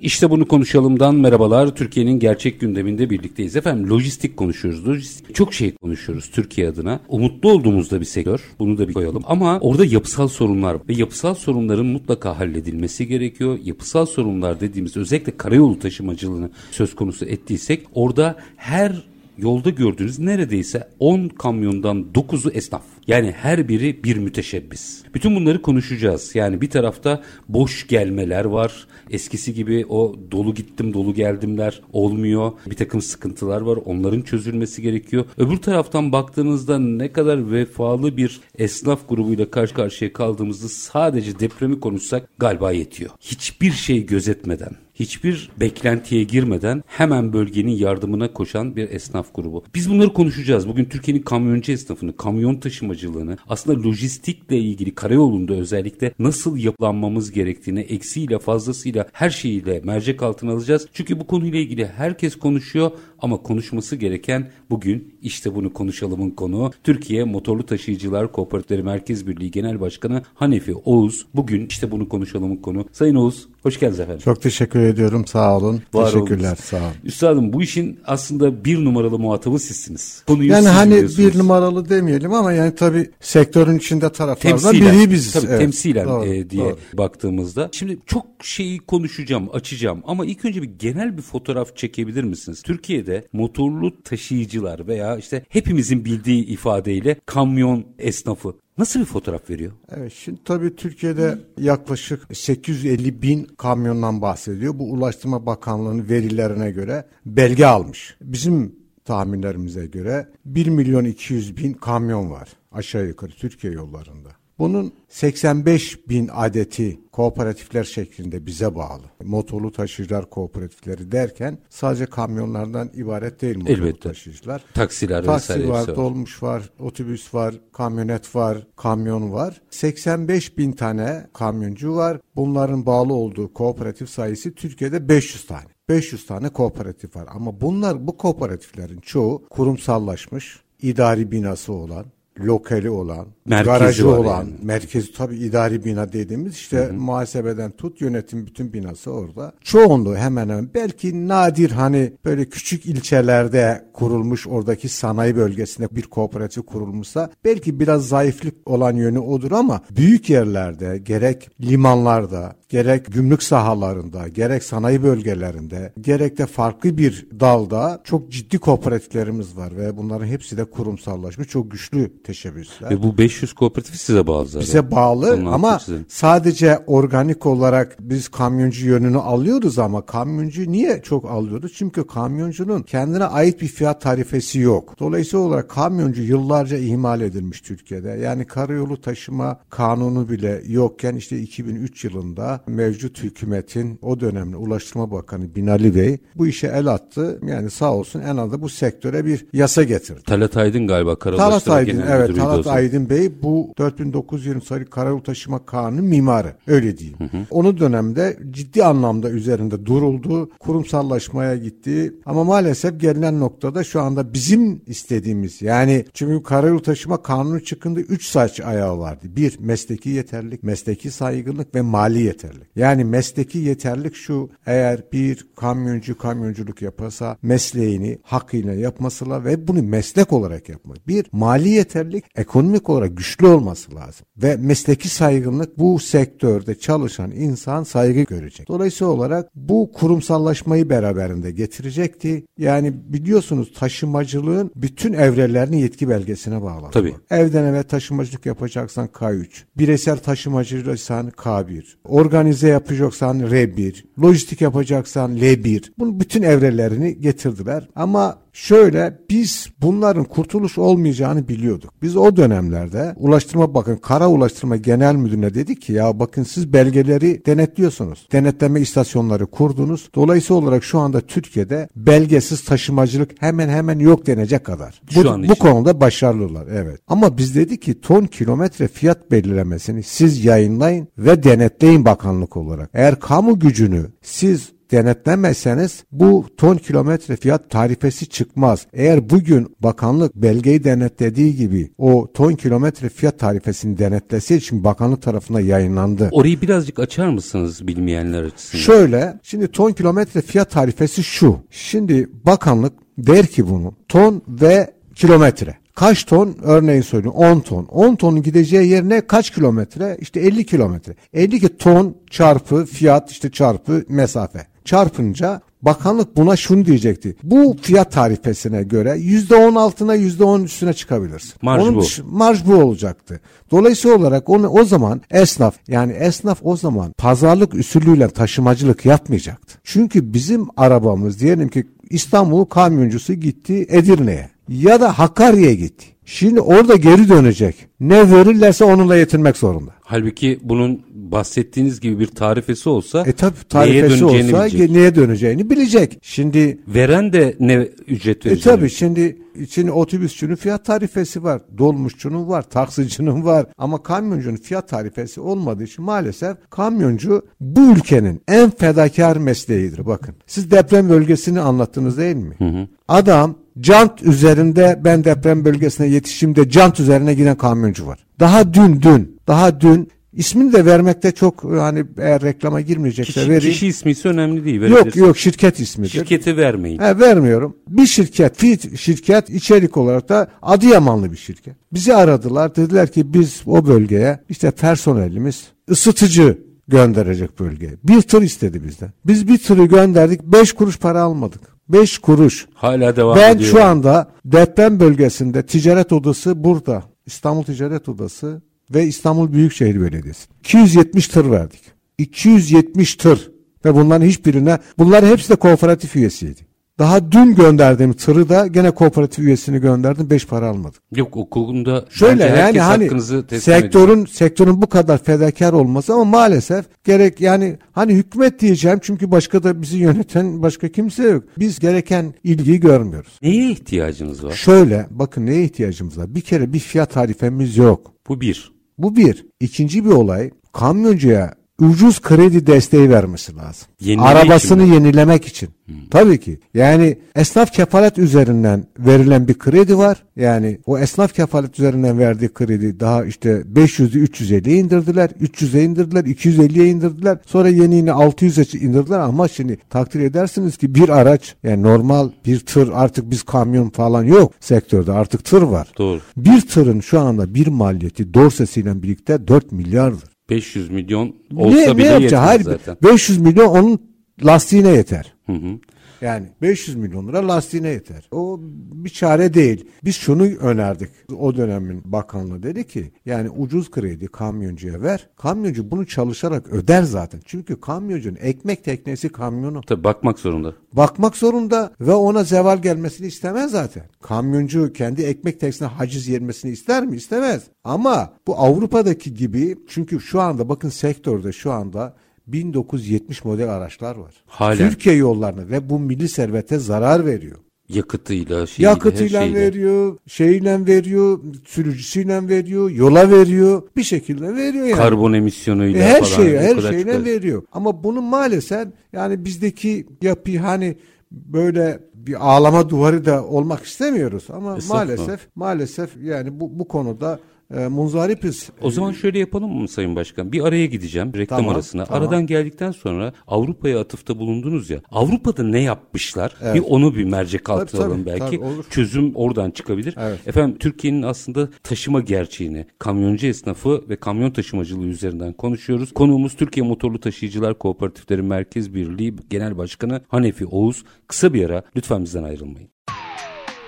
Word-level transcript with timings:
İşte 0.00 0.30
bunu 0.30 0.48
konuşalımdan 0.48 1.14
merhabalar. 1.14 1.74
Türkiye'nin 1.74 2.18
gerçek 2.18 2.60
gündeminde 2.60 3.10
birlikteyiz. 3.10 3.56
Efendim 3.56 3.90
lojistik 3.90 4.36
konuşuyoruz. 4.36 4.88
Lojistik 4.88 5.34
çok 5.34 5.54
şey 5.54 5.74
konuşuyoruz 5.74 6.30
Türkiye 6.30 6.68
adına. 6.68 7.00
Umutlu 7.08 7.52
olduğumuzda 7.52 8.00
bir 8.00 8.04
sektör. 8.04 8.40
Bunu 8.58 8.78
da 8.78 8.88
bir 8.88 8.94
koyalım. 8.94 9.22
Ama 9.26 9.58
orada 9.58 9.84
yapısal 9.84 10.28
sorunlar 10.28 10.76
ve 10.88 10.94
yapısal 10.94 11.34
sorunların 11.34 11.86
mutlaka 11.86 12.38
halledilmesi 12.38 13.06
gerekiyor. 13.06 13.58
Yapısal 13.64 14.06
sorunlar 14.06 14.60
dediğimiz 14.60 14.96
özellikle 14.96 15.36
karayolu 15.36 15.78
taşımacılığını 15.78 16.50
söz 16.70 16.94
konusu 16.94 17.24
ettiysek 17.24 17.86
orada 17.94 18.36
her 18.56 19.02
yolda 19.38 19.70
gördüğünüz 19.70 20.18
neredeyse 20.18 20.88
10 20.98 21.28
kamyondan 21.28 22.06
9'u 22.14 22.50
esnaf. 22.50 22.97
Yani 23.08 23.32
her 23.32 23.68
biri 23.68 24.04
bir 24.04 24.16
müteşebbis. 24.16 25.02
Bütün 25.14 25.36
bunları 25.36 25.62
konuşacağız. 25.62 26.34
Yani 26.34 26.60
bir 26.60 26.70
tarafta 26.70 27.22
boş 27.48 27.86
gelmeler 27.86 28.44
var. 28.44 28.86
Eskisi 29.10 29.54
gibi 29.54 29.86
o 29.88 30.16
dolu 30.30 30.54
gittim 30.54 30.94
dolu 30.94 31.14
geldimler 31.14 31.80
olmuyor. 31.92 32.52
Bir 32.66 32.76
takım 32.76 33.02
sıkıntılar 33.02 33.60
var. 33.60 33.78
Onların 33.84 34.22
çözülmesi 34.22 34.82
gerekiyor. 34.82 35.24
Öbür 35.38 35.56
taraftan 35.56 36.12
baktığınızda 36.12 36.78
ne 36.78 37.12
kadar 37.12 37.52
vefalı 37.52 38.16
bir 38.16 38.40
esnaf 38.58 39.08
grubuyla 39.08 39.50
karşı 39.50 39.74
karşıya 39.74 40.12
kaldığımızda 40.12 40.68
sadece 40.68 41.40
depremi 41.40 41.80
konuşsak 41.80 42.28
galiba 42.38 42.72
yetiyor. 42.72 43.10
Hiçbir 43.20 43.72
şey 43.72 44.06
gözetmeden 44.06 44.72
hiçbir 45.00 45.50
beklentiye 45.60 46.22
girmeden 46.22 46.82
hemen 46.86 47.32
bölgenin 47.32 47.72
yardımına 47.72 48.32
koşan 48.32 48.76
bir 48.76 48.90
esnaf 48.90 49.34
grubu. 49.34 49.64
Biz 49.74 49.90
bunları 49.90 50.12
konuşacağız. 50.12 50.68
Bugün 50.68 50.84
Türkiye'nin 50.84 51.22
kamyoncu 51.22 51.72
esnafını, 51.72 52.16
kamyon 52.16 52.54
taşımacılığını, 52.98 53.36
aslında 53.48 53.88
lojistikle 53.88 54.58
ilgili 54.58 54.94
karayolunda 54.94 55.54
özellikle 55.54 56.12
nasıl 56.18 56.56
yapılanmamız 56.56 57.30
gerektiğini 57.30 57.80
eksiğiyle 57.80 58.38
fazlasıyla 58.38 59.06
her 59.12 59.30
şeyiyle 59.30 59.80
mercek 59.84 60.22
altına 60.22 60.52
alacağız. 60.52 60.88
Çünkü 60.92 61.20
bu 61.20 61.26
konuyla 61.26 61.58
ilgili 61.58 61.86
herkes 61.86 62.36
konuşuyor 62.36 62.90
ama 63.18 63.36
konuşması 63.36 63.96
gereken 63.96 64.50
bugün 64.70 65.14
işte 65.22 65.54
bunu 65.54 65.72
konuşalımın 65.72 66.30
konu. 66.30 66.72
Türkiye 66.84 67.24
Motorlu 67.24 67.66
Taşıyıcılar 67.66 68.32
Kooperatifleri 68.32 68.82
Merkez 68.82 69.26
Birliği 69.26 69.50
Genel 69.50 69.80
Başkanı 69.80 70.22
Hanefi 70.34 70.74
Oğuz. 70.74 71.26
Bugün 71.34 71.66
işte 71.66 71.90
bunu 71.90 72.08
konuşalımın 72.08 72.56
konu. 72.56 72.86
Sayın 72.92 73.14
Oğuz 73.14 73.48
hoş 73.62 73.80
geldiniz 73.80 74.00
efendim. 74.00 74.22
Çok 74.24 74.42
teşekkür 74.42 74.80
ediyorum 74.80 75.26
sağ 75.26 75.56
olun. 75.56 75.82
Var 75.94 76.12
Teşekkürler 76.12 76.46
olunuz. 76.46 76.58
sağ 76.58 76.76
olun. 76.76 76.92
Üstadım 77.04 77.52
bu 77.52 77.62
işin 77.62 78.00
aslında 78.06 78.64
bir 78.64 78.84
numaralı 78.84 79.18
muhatabı 79.18 79.58
sizsiniz. 79.58 80.22
Konuyu 80.26 80.50
yani 80.50 80.64
siz 80.64 80.72
hani 80.74 81.08
bir 81.18 81.38
numaralı 81.38 81.88
demeyelim 81.88 82.32
ama 82.32 82.52
yani 82.52 82.74
tabii 82.74 83.10
sektörün 83.20 83.78
içinde 83.78 84.12
taraflardan 84.12 84.72
biri 84.74 85.10
biziz. 85.10 85.32
Tabii 85.32 85.46
evet. 85.46 85.60
temsilen 85.60 86.08
doğru, 86.08 86.24
e, 86.26 86.50
diye 86.50 86.64
doğru. 86.64 86.78
baktığımızda. 86.94 87.68
Şimdi 87.72 87.98
çok 88.06 88.26
şeyi 88.42 88.78
konuşacağım, 88.78 89.48
açacağım 89.52 90.02
ama 90.06 90.26
ilk 90.26 90.44
önce 90.44 90.62
bir 90.62 90.70
genel 90.78 91.16
bir 91.16 91.22
fotoğraf 91.22 91.76
çekebilir 91.76 92.24
misiniz? 92.24 92.62
Türkiye'de 92.62 93.07
motorlu 93.32 94.02
taşıyıcılar 94.02 94.86
veya 94.86 95.16
işte 95.16 95.44
hepimizin 95.48 96.04
bildiği 96.04 96.44
ifadeyle 96.46 97.16
kamyon 97.26 97.84
esnafı 97.98 98.54
Nasıl 98.78 99.00
bir 99.00 99.04
fotoğraf 99.04 99.50
veriyor? 99.50 99.72
Evet 99.90 100.12
şimdi 100.12 100.38
tabii 100.44 100.76
Türkiye'de 100.76 101.38
yaklaşık 101.58 102.36
850 102.36 103.22
bin 103.22 103.44
kamyondan 103.44 104.22
bahsediyor. 104.22 104.78
Bu 104.78 104.92
Ulaştırma 104.92 105.46
Bakanlığı'nın 105.46 106.08
verilerine 106.08 106.70
göre 106.70 107.04
belge 107.26 107.66
almış. 107.66 108.16
Bizim 108.22 108.76
tahminlerimize 109.04 109.86
göre 109.86 110.28
1 110.44 110.66
milyon 110.66 111.04
200 111.04 111.56
bin 111.56 111.72
kamyon 111.72 112.30
var 112.30 112.48
aşağı 112.72 113.06
yukarı 113.06 113.32
Türkiye 113.32 113.72
yollarında. 113.72 114.37
Bunun 114.58 114.92
85 115.08 116.08
bin 116.08 116.30
adeti 116.32 117.00
kooperatifler 117.12 117.84
şeklinde 117.84 118.46
bize 118.46 118.74
bağlı. 118.74 119.02
Motorlu 119.24 119.72
taşıyıcılar 119.72 120.30
kooperatifleri 120.30 121.12
derken 121.12 121.58
sadece 121.68 122.06
kamyonlardan 122.06 122.90
ibaret 122.94 123.42
değil 123.42 123.56
motorlu 123.56 123.72
Elbette. 123.76 124.08
taşıyıcılar. 124.08 124.64
Taksiler 124.74 125.24
Taksi 125.24 125.52
vesaire. 125.52 125.68
var, 125.68 125.96
dolmuş 125.96 126.42
var, 126.42 126.70
otobüs 126.78 127.34
var, 127.34 127.54
kamyonet 127.72 128.36
var, 128.36 128.66
kamyon 128.76 129.32
var. 129.32 129.60
85 129.70 130.58
bin 130.58 130.72
tane 130.72 131.26
kamyoncu 131.32 131.94
var. 131.94 132.20
Bunların 132.36 132.86
bağlı 132.86 133.12
olduğu 133.14 133.52
kooperatif 133.52 134.08
sayısı 134.08 134.52
Türkiye'de 134.54 135.08
500 135.08 135.46
tane. 135.46 135.66
500 135.88 136.26
tane 136.26 136.48
kooperatif 136.48 137.16
var 137.16 137.28
ama 137.30 137.60
bunlar 137.60 138.06
bu 138.06 138.16
kooperatiflerin 138.16 139.00
çoğu 139.00 139.48
kurumsallaşmış, 139.48 140.60
idari 140.82 141.32
binası 141.32 141.72
olan, 141.72 142.06
lokali 142.40 142.90
olan, 142.90 143.26
Merkezi 143.46 143.78
garajı 143.78 144.08
olan, 144.08 144.44
yani. 144.44 144.50
merkez 144.62 145.12
tabi 145.12 145.36
idari 145.36 145.84
bina 145.84 146.12
dediğimiz 146.12 146.54
işte 146.54 146.76
hı 146.78 146.88
hı. 146.88 146.92
muhasebeden 146.92 147.70
tut 147.70 148.00
yönetim 148.00 148.46
bütün 148.46 148.72
binası 148.72 149.10
orada. 149.10 149.52
Çoğunluğu 149.60 150.16
hemen 150.16 150.48
hemen 150.48 150.70
belki 150.74 151.28
nadir 151.28 151.70
hani 151.70 152.12
böyle 152.24 152.44
küçük 152.48 152.86
ilçelerde 152.86 153.84
kurulmuş 153.92 154.46
oradaki 154.46 154.88
sanayi 154.88 155.36
bölgesinde 155.36 155.88
bir 155.90 156.02
kooperatif 156.02 156.66
kurulmuşsa 156.66 157.30
belki 157.44 157.80
biraz 157.80 158.08
zayıflık 158.08 158.54
olan 158.66 158.96
yönü 158.96 159.18
odur 159.18 159.52
ama 159.52 159.80
büyük 159.90 160.30
yerlerde 160.30 160.98
gerek 160.98 161.50
limanlarda 161.60 162.56
gerek 162.68 163.12
gümrük 163.12 163.42
sahalarında 163.42 164.28
gerek 164.28 164.62
sanayi 164.62 165.02
bölgelerinde 165.02 165.92
gerek 166.00 166.38
de 166.38 166.46
farklı 166.46 166.98
bir 166.98 167.26
dalda 167.40 168.00
çok 168.04 168.32
ciddi 168.32 168.58
kooperatiflerimiz 168.58 169.56
var 169.56 169.76
ve 169.76 169.96
bunların 169.96 170.26
hepsi 170.26 170.56
de 170.56 170.64
kurumsallaşmış 170.64 171.48
çok 171.48 171.70
güçlü 171.70 172.22
teşebbüsler. 172.28 172.90
Ve 172.90 173.02
bu 173.02 173.18
500 173.18 173.52
kooperatif 173.52 173.96
size 173.96 174.26
bağlı 174.26 174.46
zaten. 174.46 174.60
Bize 174.60 174.90
bağlı 174.90 175.34
Onun 175.34 175.44
ama 175.44 175.80
sadece 176.08 176.78
organik 176.86 177.46
olarak 177.46 177.96
biz 178.00 178.28
kamyoncu 178.28 178.86
yönünü 178.86 179.18
alıyoruz 179.18 179.78
ama 179.78 180.06
kamyoncu 180.06 180.72
niye 180.72 181.02
çok 181.02 181.30
alıyoruz? 181.30 181.72
Çünkü 181.74 182.06
kamyoncunun 182.06 182.82
kendine 182.82 183.24
ait 183.24 183.60
bir 183.60 183.66
fiyat 183.66 184.00
tarifesi 184.00 184.58
yok. 184.58 184.94
Dolayısıyla 184.98 185.44
olarak 185.46 185.68
kamyoncu 185.68 186.22
yıllarca 186.22 186.76
ihmal 186.76 187.20
edilmiş 187.20 187.60
Türkiye'de. 187.60 188.08
Yani 188.08 188.44
karayolu 188.44 189.00
taşıma 189.00 189.60
kanunu 189.70 190.28
bile 190.28 190.62
yokken 190.66 191.14
işte 191.14 191.38
2003 191.38 192.04
yılında 192.04 192.60
mevcut 192.66 193.22
hükümetin 193.22 193.98
o 194.02 194.20
dönemde 194.20 194.56
Ulaştırma 194.56 195.10
Bakanı 195.10 195.54
Binali 195.54 195.94
Bey 195.94 196.18
bu 196.36 196.46
işe 196.46 196.66
el 196.66 196.86
attı. 196.86 197.40
Yani 197.46 197.70
sağ 197.70 197.94
olsun 197.94 198.20
en 198.20 198.36
azından 198.36 198.62
bu 198.62 198.68
sektöre 198.68 199.24
bir 199.24 199.46
yasa 199.52 199.82
getirdi. 199.82 200.22
Talat 200.26 200.56
Aydın 200.56 200.86
galiba 200.86 201.18
Talat 201.18 201.68
Aydın 201.68 202.04
evet 202.08 202.17
Talat 202.26 202.66
Aydın 202.66 203.10
Bey 203.10 203.42
bu 203.42 203.72
4920 203.78 204.62
sayılı 204.62 204.90
karayolu 204.90 205.22
taşıma 205.22 205.66
kanunu 205.66 206.02
mimarı 206.02 206.54
öyle 206.66 206.98
diyeyim. 206.98 207.18
Hı 207.18 207.24
hı. 207.24 207.46
Onu 207.50 207.78
dönemde 207.78 208.38
ciddi 208.50 208.84
anlamda 208.84 209.30
üzerinde 209.30 209.86
duruldu. 209.86 210.50
Kurumsallaşmaya 210.60 211.56
gitti. 211.56 212.14
Ama 212.26 212.44
maalesef 212.44 213.00
gelinen 213.00 213.40
noktada 213.40 213.84
şu 213.84 214.00
anda 214.00 214.34
bizim 214.34 214.82
istediğimiz 214.86 215.62
yani 215.62 216.04
çünkü 216.14 216.42
karayolu 216.42 216.82
taşıma 216.82 217.22
kanunu 217.22 217.60
çıkında 217.64 218.00
3 218.00 218.26
saç 218.26 218.60
ayağı 218.60 218.98
vardı. 218.98 219.26
Bir 219.36 219.58
mesleki 219.60 220.10
yeterlik, 220.10 220.62
mesleki 220.62 221.10
saygınlık 221.10 221.74
ve 221.74 221.80
mali 221.80 222.22
yeterlik. 222.22 222.68
Yani 222.76 223.04
mesleki 223.04 223.58
yeterlik 223.58 224.14
şu 224.14 224.50
eğer 224.66 225.02
bir 225.12 225.46
kamyoncu 225.56 226.18
kamyonculuk 226.18 226.82
yapasa 226.82 227.36
mesleğini 227.42 228.18
hakkıyla 228.22 228.74
yapmasıyla 228.74 229.44
ve 229.44 229.68
bunu 229.68 229.82
meslek 229.82 230.32
olarak 230.32 230.68
yapmak. 230.68 231.08
Bir 231.08 231.26
mali 231.32 231.68
yeterlik 231.68 232.07
ekonomik 232.36 232.88
olarak 232.88 233.16
güçlü 233.16 233.46
olması 233.46 233.94
lazım. 233.94 234.26
Ve 234.36 234.56
mesleki 234.56 235.08
saygınlık 235.08 235.78
bu 235.78 235.98
sektörde 235.98 236.78
çalışan 236.78 237.30
insan 237.30 237.82
saygı 237.82 238.22
görecek. 238.22 238.68
Dolayısıyla 238.68 239.12
olarak 239.12 239.50
bu 239.54 239.90
kurumsallaşmayı 239.92 240.90
beraberinde 240.90 241.50
getirecekti. 241.50 242.44
Yani 242.58 242.92
biliyorsunuz 243.08 243.72
taşımacılığın 243.78 244.70
bütün 244.76 245.12
evrelerini 245.12 245.80
yetki 245.80 246.08
belgesine 246.08 246.62
bağlı. 246.62 246.90
Tabii. 246.90 247.14
Evden 247.30 247.64
eve 247.64 247.82
taşımacılık 247.82 248.46
yapacaksan 248.46 249.06
K3. 249.06 249.46
Bireysel 249.78 250.16
taşımacıysan 250.16 251.30
K1. 251.30 251.84
Organize 252.04 252.58
organize 252.58 252.68
yapacaksan 252.68 253.40
R1, 253.40 254.04
lojistik 254.22 254.60
yapacaksan 254.60 255.36
L1. 255.36 255.92
Bunun 255.98 256.20
bütün 256.20 256.42
evrelerini 256.42 257.20
getirdiler. 257.20 257.88
Ama 257.94 258.38
şöyle 258.52 259.18
biz 259.30 259.68
bunların 259.82 260.24
kurtuluş 260.24 260.78
olmayacağını 260.78 261.48
biliyorduk. 261.48 261.87
Olduk. 261.88 262.02
Biz 262.02 262.16
o 262.16 262.36
dönemlerde 262.36 263.14
Ulaştırma 263.16 263.74
bakın 263.74 263.96
Kara 263.96 264.28
Ulaştırma 264.28 264.76
Genel 264.76 265.14
Müdürü'ne 265.14 265.54
dedik 265.54 265.82
ki 265.82 265.92
ya 265.92 266.20
bakın 266.20 266.42
siz 266.42 266.72
belgeleri 266.72 267.42
denetliyorsunuz. 267.46 268.28
Denetleme 268.32 268.80
istasyonları 268.80 269.46
kurdunuz. 269.46 270.10
Dolayısıyla 270.14 270.62
olarak 270.62 270.84
şu 270.84 270.98
anda 270.98 271.20
Türkiye'de 271.20 271.88
belgesiz 271.96 272.64
taşımacılık 272.64 273.42
hemen 273.42 273.68
hemen 273.68 273.98
yok 273.98 274.26
denecek 274.26 274.64
kadar. 274.64 275.02
Şu 275.10 275.24
bu, 275.24 275.30
an 275.30 275.42
bu 275.42 275.44
için. 275.44 275.54
konuda 275.54 276.00
başarılılar 276.00 276.66
evet. 276.66 277.00
Ama 277.08 277.38
biz 277.38 277.54
dedik 277.54 277.82
ki 277.82 278.00
ton 278.00 278.24
kilometre 278.24 278.88
fiyat 278.88 279.30
belirlemesini 279.30 280.02
siz 280.02 280.44
yayınlayın 280.44 281.08
ve 281.18 281.42
denetleyin 281.42 282.04
bakanlık 282.04 282.56
olarak. 282.56 282.90
Eğer 282.94 283.20
kamu 283.20 283.58
gücünü 283.58 284.06
siz 284.22 284.77
denetlemezseniz 284.90 286.04
bu 286.12 286.46
ton 286.56 286.76
kilometre 286.76 287.36
fiyat 287.36 287.70
tarifesi 287.70 288.26
çıkmaz. 288.28 288.86
Eğer 288.92 289.30
bugün 289.30 289.76
bakanlık 289.80 290.36
belgeyi 290.36 290.84
denetlediği 290.84 291.56
gibi 291.56 291.90
o 291.98 292.32
ton 292.34 292.52
kilometre 292.52 293.08
fiyat 293.08 293.38
tarifesini 293.38 293.98
denetlese 293.98 294.56
için 294.56 294.84
bakanlık 294.84 295.22
tarafından 295.22 295.60
yayınlandı. 295.60 296.28
Orayı 296.32 296.60
birazcık 296.60 296.98
açar 296.98 297.28
mısınız 297.28 297.86
bilmeyenler 297.86 298.42
açısından? 298.42 298.82
Şöyle 298.82 299.38
şimdi 299.42 299.68
ton 299.68 299.92
kilometre 299.92 300.40
fiyat 300.40 300.70
tarifesi 300.70 301.22
şu. 301.22 301.58
Şimdi 301.70 302.28
bakanlık 302.46 302.92
der 303.18 303.46
ki 303.46 303.68
bunu 303.68 303.92
ton 304.08 304.42
ve 304.48 304.90
kilometre. 305.14 305.76
Kaç 305.98 306.24
ton? 306.24 306.56
Örneğin 306.62 307.02
söyleyeyim 307.02 307.36
10 307.36 307.60
ton. 307.60 307.84
10 307.84 308.16
tonun 308.16 308.42
gideceği 308.42 308.88
yerine 308.88 309.20
kaç 309.20 309.50
kilometre? 309.50 310.16
İşte 310.20 310.40
50 310.40 310.66
kilometre. 310.66 311.14
50 311.32 311.76
ton 311.76 312.16
çarpı 312.30 312.84
fiyat 312.84 313.30
işte 313.30 313.50
çarpı 313.50 314.04
mesafe. 314.08 314.66
Çarpınca 314.92 315.60
bakanlık 315.82 316.36
buna 316.36 316.56
şunu 316.56 316.84
diyecekti. 316.84 317.36
Bu 317.42 317.76
fiyat 317.82 318.12
tarifesine 318.12 318.82
göre 318.82 319.10
%10 319.18 319.78
altına 319.78 320.14
%10 320.14 320.64
üstüne 320.64 320.92
çıkabilirsin. 320.92 321.52
Marj 321.62 321.82
Onun 321.82 321.94
bu. 321.94 322.00
dışı- 322.00 322.24
marj 322.24 322.66
bu 322.66 322.74
olacaktı. 322.74 323.40
Dolayısıyla 323.70 324.16
olarak 324.16 324.48
onu 324.48 324.68
o 324.68 324.84
zaman 324.84 325.20
esnaf 325.30 325.74
yani 325.88 326.12
esnaf 326.12 326.58
o 326.62 326.76
zaman 326.76 327.12
pazarlık 327.18 327.74
usulüyle 327.74 328.28
taşımacılık 328.28 329.04
yapmayacaktı. 329.06 329.78
Çünkü 329.84 330.32
bizim 330.34 330.66
arabamız 330.76 331.40
diyelim 331.40 331.68
ki 331.68 331.86
İstanbul 332.10 332.64
kamyoncusu 332.64 333.32
gitti 333.34 333.86
Edirne'ye 333.88 334.48
ya 334.68 335.00
da 335.00 335.18
Hakkari'ye 335.18 335.74
gitti. 335.74 336.06
Şimdi 336.24 336.60
orada 336.60 336.96
geri 336.96 337.28
dönecek. 337.28 337.74
Ne 338.00 338.30
verirlerse 338.30 338.84
onunla 338.84 339.16
yetinmek 339.16 339.56
zorunda. 339.56 339.90
Halbuki 340.00 340.58
bunun 340.62 341.02
bahsettiğiniz 341.14 342.00
gibi 342.00 342.18
bir 342.18 342.26
tarifesi 342.26 342.88
olsa 342.88 343.24
E 343.26 343.32
tabi 343.32 343.54
neye 343.54 343.64
tarifesi 343.68 344.20
döneceğini 344.20 344.54
olsa 344.56 344.66
bilecek. 344.66 344.90
neye 344.90 345.14
döneceğini 345.14 345.70
bilecek. 345.70 346.18
Şimdi 346.22 346.78
Veren 346.88 347.32
de 347.32 347.56
ne 347.60 347.76
ücret 348.06 348.46
E 348.46 348.50
verecek? 348.50 348.64
tabi 348.64 348.90
şimdi 348.90 349.38
şimdi 349.70 349.90
otobüsçünün 349.92 350.54
fiyat 350.56 350.84
tarifesi 350.84 351.42
var, 351.42 351.62
dolmuşçunun 351.78 352.48
var, 352.48 352.62
taksicinin 352.62 353.44
var 353.44 353.66
ama 353.78 354.02
kamyoncunun 354.02 354.56
fiyat 354.56 354.88
tarifesi 354.88 355.40
olmadığı 355.40 355.84
için 355.84 356.04
maalesef 356.04 356.56
kamyoncu 356.70 357.42
bu 357.60 357.80
ülkenin 357.92 358.40
en 358.48 358.70
fedakar 358.70 359.36
mesleğidir 359.36 360.06
bakın. 360.06 360.34
Siz 360.46 360.70
deprem 360.70 361.08
bölgesini 361.08 361.60
anlattınız 361.60 362.18
değil 362.18 362.36
mi? 362.36 362.88
Adam 363.08 363.54
jant 363.82 364.22
üzerinde 364.22 365.00
ben 365.04 365.24
deprem 365.24 365.64
bölgesine 365.64 366.06
yetişimde 366.06 366.70
jant 366.70 367.00
üzerine 367.00 367.34
giden 367.34 367.56
kamyoncu 367.56 368.06
var. 368.06 368.18
Daha 368.40 368.74
dün 368.74 369.02
dün 369.02 369.38
daha 369.46 369.80
dün 369.80 370.10
ismini 370.32 370.72
de 370.72 370.84
vermekte 370.84 371.32
çok 371.32 371.64
hani 371.64 372.04
eğer 372.18 372.42
reklama 372.42 372.80
girmeyecekse 372.80 373.32
Kişi, 373.32 373.50
vereyim. 373.50 373.72
kişi 373.72 373.86
ismi 373.86 374.10
ise 374.10 374.28
önemli 374.28 374.64
değil. 374.64 374.80
Yok 374.80 375.16
yok 375.16 375.38
şirket 375.38 375.80
ismidir. 375.80 376.10
Şirketi 376.10 376.56
vermeyin. 376.56 376.98
He, 376.98 377.18
vermiyorum. 377.18 377.76
Bir 377.88 378.06
şirket, 378.06 378.56
fit 378.56 378.98
şirket 378.98 379.50
içerik 379.50 379.96
olarak 379.96 380.28
da 380.28 380.48
Adıyamanlı 380.62 381.32
bir 381.32 381.36
şirket. 381.36 381.74
Bizi 381.92 382.14
aradılar. 382.14 382.76
Dediler 382.76 383.12
ki 383.12 383.34
biz 383.34 383.62
o 383.66 383.86
bölgeye 383.86 384.38
işte 384.48 384.70
personelimiz 384.70 385.64
ısıtıcı 385.90 386.58
gönderecek 386.88 387.60
bölgeye. 387.60 387.92
Bir 388.04 388.22
tır 388.22 388.42
istedi 388.42 388.84
bizden. 388.84 389.12
Biz 389.26 389.48
bir 389.48 389.58
tırı 389.58 389.84
gönderdik. 389.84 390.42
Beş 390.42 390.72
kuruş 390.72 390.98
para 390.98 391.22
almadık. 391.22 391.77
Beş 391.88 392.18
kuruş. 392.18 392.66
Hala 392.74 393.16
devam 393.16 393.36
ben 393.36 393.56
ediyor. 393.56 393.70
şu 393.70 393.84
anda 393.84 394.30
deprem 394.44 395.00
bölgesinde 395.00 395.66
ticaret 395.66 396.12
odası 396.12 396.64
burada. 396.64 397.02
İstanbul 397.26 397.62
Ticaret 397.62 398.08
Odası 398.08 398.62
ve 398.94 399.06
İstanbul 399.06 399.52
Büyükşehir 399.52 400.00
Belediyesi. 400.00 400.48
270 400.60 401.28
tır 401.28 401.50
verdik. 401.50 401.80
270 402.18 403.14
tır. 403.14 403.50
Ve 403.84 403.94
bunların 403.94 404.26
hiçbirine, 404.26 404.78
bunların 404.98 405.28
hepsi 405.28 405.50
de 405.50 405.56
kooperatif 405.56 406.16
üyesiydi. 406.16 406.67
Daha 406.98 407.32
dün 407.32 407.54
gönderdiğim 407.54 408.12
tırı 408.12 408.48
da 408.48 408.66
gene 408.66 408.90
kooperatif 408.90 409.38
üyesini 409.38 409.78
gönderdim. 409.80 410.30
Beş 410.30 410.46
para 410.46 410.68
almadık. 410.68 411.02
Yok 411.16 411.36
o 411.36 411.50
konuda 411.50 412.04
Şöyle 412.10 412.44
yani 412.44 412.80
hani 412.80 413.08
teslim 413.08 413.38
ediyor. 413.38 413.60
sektörün 413.60 414.24
sektörün 414.26 414.82
bu 414.82 414.86
kadar 414.86 415.18
fedakar 415.24 415.72
olması 415.72 416.12
ama 416.14 416.24
maalesef 416.24 416.84
gerek 417.04 417.40
yani 417.40 417.78
hani 417.92 418.14
hükümet 418.14 418.60
diyeceğim 418.60 418.98
çünkü 419.02 419.30
başka 419.30 419.62
da 419.62 419.82
bizi 419.82 419.98
yöneten 419.98 420.62
başka 420.62 420.88
kimse 420.88 421.22
yok. 421.22 421.44
Biz 421.58 421.78
gereken 421.78 422.34
ilgiyi 422.44 422.80
görmüyoruz. 422.80 423.38
Neye 423.42 423.70
ihtiyacınız 423.70 424.44
var? 424.44 424.52
Şöyle 424.52 425.06
bakın 425.10 425.46
neye 425.46 425.64
ihtiyacımız 425.64 426.18
var? 426.18 426.34
Bir 426.34 426.40
kere 426.40 426.72
bir 426.72 426.78
fiyat 426.78 427.10
tarifemiz 427.12 427.76
yok. 427.76 428.12
Bu 428.28 428.40
bir. 428.40 428.72
Bu 428.98 429.16
bir. 429.16 429.46
İkinci 429.60 430.04
bir 430.04 430.10
olay 430.10 430.50
kamyoncuya 430.72 431.54
ucuz 431.80 432.20
kredi 432.20 432.66
desteği 432.66 433.10
vermesi 433.10 433.56
lazım. 433.56 433.88
Yenileme 434.00 434.28
Arabasını 434.28 434.82
için 434.82 434.92
yenilemek 434.92 435.46
için. 435.46 435.68
Tabii 436.10 436.40
ki. 436.40 436.60
Yani 436.74 437.18
esnaf 437.34 437.72
kefalet 437.72 438.18
üzerinden 438.18 438.86
verilen 438.98 439.48
bir 439.48 439.58
kredi 439.58 439.98
var. 439.98 440.24
Yani 440.36 440.78
o 440.86 440.98
esnaf 440.98 441.34
kefalet 441.34 441.78
üzerinden 441.78 442.18
verdiği 442.18 442.48
kredi 442.48 443.00
daha 443.00 443.24
işte 443.24 443.62
500'ü 443.74 444.24
350'ye 444.26 444.76
indirdiler. 444.76 445.30
300'e 445.30 445.84
indirdiler. 445.84 446.24
250'ye 446.24 446.88
indirdiler. 446.88 447.38
Sonra 447.46 447.68
yeniğini 447.68 448.10
600'e 448.10 448.80
indirdiler 448.80 449.18
ama 449.18 449.48
şimdi 449.48 449.78
takdir 449.90 450.20
edersiniz 450.20 450.76
ki 450.76 450.94
bir 450.94 451.08
araç 451.08 451.54
yani 451.62 451.82
normal 451.82 452.30
bir 452.46 452.60
tır 452.60 452.90
artık 452.92 453.30
biz 453.30 453.42
kamyon 453.42 453.90
falan 453.90 454.24
yok 454.24 454.52
sektörde 454.60 455.12
artık 455.12 455.44
tır 455.44 455.62
var. 455.62 455.88
Doğru. 455.98 456.20
Bir 456.36 456.60
tırın 456.60 457.00
şu 457.00 457.20
anda 457.20 457.54
bir 457.54 457.66
maliyeti 457.66 458.34
dorsesiyle 458.34 459.02
birlikte 459.02 459.48
4 459.48 459.72
milyardır. 459.72 460.37
500 460.50 460.90
milyon 460.90 461.36
olsa 461.56 461.76
ne, 461.76 461.96
bile 461.96 462.04
ne 462.04 462.08
yapacak? 462.08 462.22
yetmez 462.22 462.48
Hayır, 462.48 462.60
zaten. 462.60 462.96
500 463.02 463.38
milyon 463.38 463.66
onun 463.66 463.98
lastiğine 464.44 464.88
yeter. 464.88 465.34
Hı 465.46 465.52
hı. 465.52 465.78
Yani 466.20 466.46
500 466.62 466.96
milyon 466.96 467.28
lira 467.28 467.48
lastiğine 467.48 467.88
yeter. 467.88 468.28
O 468.30 468.60
bir 468.92 469.10
çare 469.10 469.54
değil. 469.54 469.90
Biz 470.04 470.16
şunu 470.16 470.44
önerdik. 470.44 471.10
O 471.38 471.56
dönemin 471.56 472.02
bakanlığı 472.04 472.62
dedi 472.62 472.86
ki 472.86 473.12
yani 473.26 473.50
ucuz 473.50 473.90
kredi 473.90 474.26
kamyoncuya 474.26 475.02
ver. 475.02 475.28
Kamyoncu 475.36 475.90
bunu 475.90 476.06
çalışarak 476.06 476.72
öder 476.72 477.02
zaten. 477.02 477.40
Çünkü 477.44 477.80
kamyoncunun 477.80 478.38
ekmek 478.40 478.84
teknesi 478.84 479.28
kamyonu. 479.28 479.80
Tabii 479.86 480.04
bakmak 480.04 480.38
zorunda. 480.38 480.74
Bakmak 480.92 481.36
zorunda 481.36 481.92
ve 482.00 482.12
ona 482.12 482.44
zeval 482.44 482.78
gelmesini 482.82 483.26
istemez 483.26 483.70
zaten. 483.70 484.04
Kamyoncu 484.22 484.92
kendi 484.92 485.22
ekmek 485.22 485.60
teknesine 485.60 485.88
haciz 485.88 486.28
yermesini 486.28 486.70
ister 486.70 487.06
mi? 487.06 487.16
İstemez. 487.16 487.62
Ama 487.84 488.32
bu 488.46 488.58
Avrupa'daki 488.58 489.34
gibi 489.34 489.78
çünkü 489.88 490.20
şu 490.20 490.40
anda 490.40 490.68
bakın 490.68 490.88
sektörde 490.88 491.52
şu 491.52 491.72
anda 491.72 492.14
1970 492.52 493.44
model 493.44 493.68
araçlar 493.70 494.16
var. 494.16 494.34
Halen. 494.46 494.76
Türkiye 494.90 495.14
yollarına 495.14 495.68
ve 495.70 495.90
bu 495.90 495.98
milli 495.98 496.28
servete 496.28 496.78
zarar 496.78 497.26
veriyor. 497.26 497.56
Yakıtıyla, 497.88 498.66
şeyiyle, 498.66 498.90
Yakıtıyla 498.90 499.40
her 499.40 499.46
şeyle. 499.46 499.60
veriyor, 499.60 500.16
şeyle 500.26 500.86
veriyor, 500.86 501.40
sürücüsüyle 501.66 502.48
veriyor, 502.48 502.90
yola 502.90 503.30
veriyor, 503.30 503.82
bir 503.96 504.02
şekilde 504.02 504.54
veriyor 504.56 504.86
yani. 504.86 504.96
Karbon 504.98 505.32
emisyonuyla 505.32 506.00
E, 506.00 506.02
her 506.02 506.24
falan. 506.24 506.36
şeyi 506.44 506.58
her 506.58 506.76
şeyle 506.80 506.98
çıkar. 506.98 507.24
veriyor. 507.24 507.62
Ama 507.72 508.04
bunu 508.04 508.22
maalesef 508.22 508.88
yani 509.12 509.44
bizdeki 509.44 510.06
yapı 510.22 510.58
hani 510.58 510.96
böyle 511.32 512.00
bir 512.14 512.48
ağlama 512.48 512.88
duvarı 512.88 513.24
da 513.24 513.44
olmak 513.44 513.84
istemiyoruz 513.84 514.44
ama 514.52 514.76
Estağfurullah. 514.76 515.06
maalesef 515.16 515.40
maalesef 515.54 516.10
yani 516.22 516.60
bu 516.60 516.78
bu 516.78 516.88
konuda 516.88 517.40
e, 517.74 517.88
munzaripiz. 517.88 518.70
O 518.82 518.90
zaman 518.90 519.12
şöyle 519.12 519.38
yapalım 519.38 519.70
mı 519.70 519.88
Sayın 519.88 520.16
Başkan? 520.16 520.52
Bir 520.52 520.64
araya 520.64 520.86
gideceğim 520.86 521.32
reklam 521.36 521.58
Tamam, 521.58 521.74
arasına. 521.74 522.04
tamam. 522.04 522.22
Aradan 522.22 522.46
geldikten 522.46 522.90
sonra 522.90 523.32
Avrupa'ya 523.46 524.00
atıfta 524.00 524.38
bulundunuz 524.38 524.90
ya. 524.90 525.00
Avrupa'da 525.10 525.62
ne 525.62 525.80
yapmışlar? 525.80 526.54
Bir 526.74 526.82
onu 526.88 527.14
bir 527.14 527.24
mercek 527.24 527.70
altına 527.70 527.86
Tabii, 527.86 528.02
alalım 528.02 528.26
belki. 528.26 528.38
tabii, 528.38 528.58
olur. 528.58 528.84
Çözüm 528.90 529.34
oradan 529.34 529.70
çıkabilir. 529.70 530.14
Evet. 530.20 530.48
Efendim 530.48 530.76
Türkiye'nin 530.78 531.22
aslında 531.22 531.68
taşıma 531.82 532.20
gerçeğini, 532.20 532.86
kamyoncu 532.98 533.46
esnafı 533.46 534.04
ve 534.08 534.16
kamyon 534.16 534.50
taşımacılığı 534.50 535.06
üzerinden 535.06 535.52
konuşuyoruz. 535.52 536.12
Konuğumuz 536.14 536.56
Türkiye 536.56 536.86
Motorlu 536.86 537.20
Taşıyıcılar 537.20 537.78
Kooperatifleri 537.78 538.42
Merkez 538.42 538.94
Birliği 538.94 539.36
Genel 539.50 539.78
Başkanı 539.78 540.20
Hanefi 540.28 540.66
Oğuz. 540.66 541.04
Kısa 541.26 541.54
bir 541.54 541.66
ara 541.70 541.82
lütfen 541.96 542.24
bizden 542.24 542.42
ayrılmayın. 542.42 542.88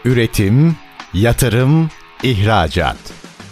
Üretim, 0.04 0.76
yatırım, 1.14 1.88
ihracat. 2.22 3.19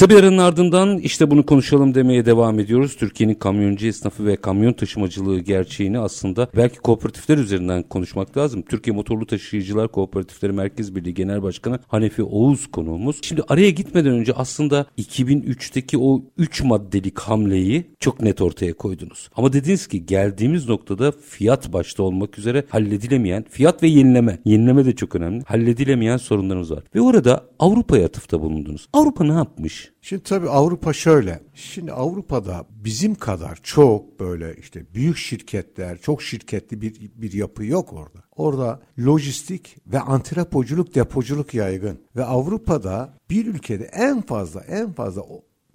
Kısa 0.00 0.10
bir 0.10 0.16
aranın 0.16 0.38
ardından 0.38 0.98
işte 0.98 1.30
bunu 1.30 1.46
konuşalım 1.46 1.94
demeye 1.94 2.26
devam 2.26 2.58
ediyoruz. 2.58 2.96
Türkiye'nin 2.96 3.34
kamyoncu 3.34 3.86
esnafı 3.86 4.26
ve 4.26 4.36
kamyon 4.36 4.72
taşımacılığı 4.72 5.40
gerçeğini 5.40 5.98
aslında 5.98 6.48
belki 6.56 6.78
kooperatifler 6.78 7.38
üzerinden 7.38 7.82
konuşmak 7.82 8.36
lazım. 8.36 8.62
Türkiye 8.62 8.96
Motorlu 8.96 9.26
Taşıyıcılar 9.26 9.88
Kooperatifleri 9.88 10.52
Merkez 10.52 10.94
Birliği 10.94 11.14
Genel 11.14 11.42
Başkanı 11.42 11.78
Hanefi 11.88 12.22
Oğuz 12.22 12.70
konuğumuz. 12.70 13.16
Şimdi 13.22 13.42
araya 13.48 13.70
gitmeden 13.70 14.12
önce 14.12 14.32
aslında 14.32 14.86
2003'teki 14.98 15.98
o 15.98 16.22
3 16.38 16.62
maddelik 16.62 17.18
hamleyi 17.18 17.84
çok 18.00 18.22
net 18.22 18.40
ortaya 18.40 18.72
koydunuz. 18.72 19.28
Ama 19.36 19.52
dediniz 19.52 19.86
ki 19.86 20.06
geldiğimiz 20.06 20.68
noktada 20.68 21.12
fiyat 21.12 21.72
başta 21.72 22.02
olmak 22.02 22.38
üzere 22.38 22.64
halledilemeyen 22.68 23.44
fiyat 23.50 23.82
ve 23.82 23.88
yenileme. 23.88 24.38
Yenileme 24.44 24.84
de 24.84 24.94
çok 24.94 25.16
önemli. 25.16 25.44
Halledilemeyen 25.44 26.16
sorunlarımız 26.16 26.70
var. 26.70 26.84
Ve 26.94 27.00
orada 27.00 27.44
Avrupa'ya 27.58 28.06
atıfta 28.06 28.40
bulundunuz. 28.40 28.88
Avrupa 28.92 29.24
ne 29.24 29.32
yapmış? 29.32 29.89
Şimdi 30.02 30.22
tabii 30.22 30.48
Avrupa 30.48 30.92
şöyle. 30.92 31.40
Şimdi 31.54 31.92
Avrupa'da 31.92 32.66
bizim 32.70 33.14
kadar 33.14 33.58
çok 33.62 34.20
böyle 34.20 34.56
işte 34.56 34.84
büyük 34.94 35.16
şirketler, 35.16 35.98
çok 35.98 36.22
şirketli 36.22 36.80
bir, 36.80 37.10
bir 37.16 37.32
yapı 37.32 37.64
yok 37.64 37.92
orada. 37.92 38.24
Orada 38.36 38.80
lojistik 38.98 39.76
ve 39.86 40.00
antrepoculuk, 40.00 40.94
depoculuk 40.94 41.54
yaygın. 41.54 41.98
Ve 42.16 42.24
Avrupa'da 42.24 43.14
bir 43.30 43.46
ülkede 43.46 43.84
en 43.84 44.22
fazla 44.22 44.60
en 44.60 44.92
fazla 44.92 45.22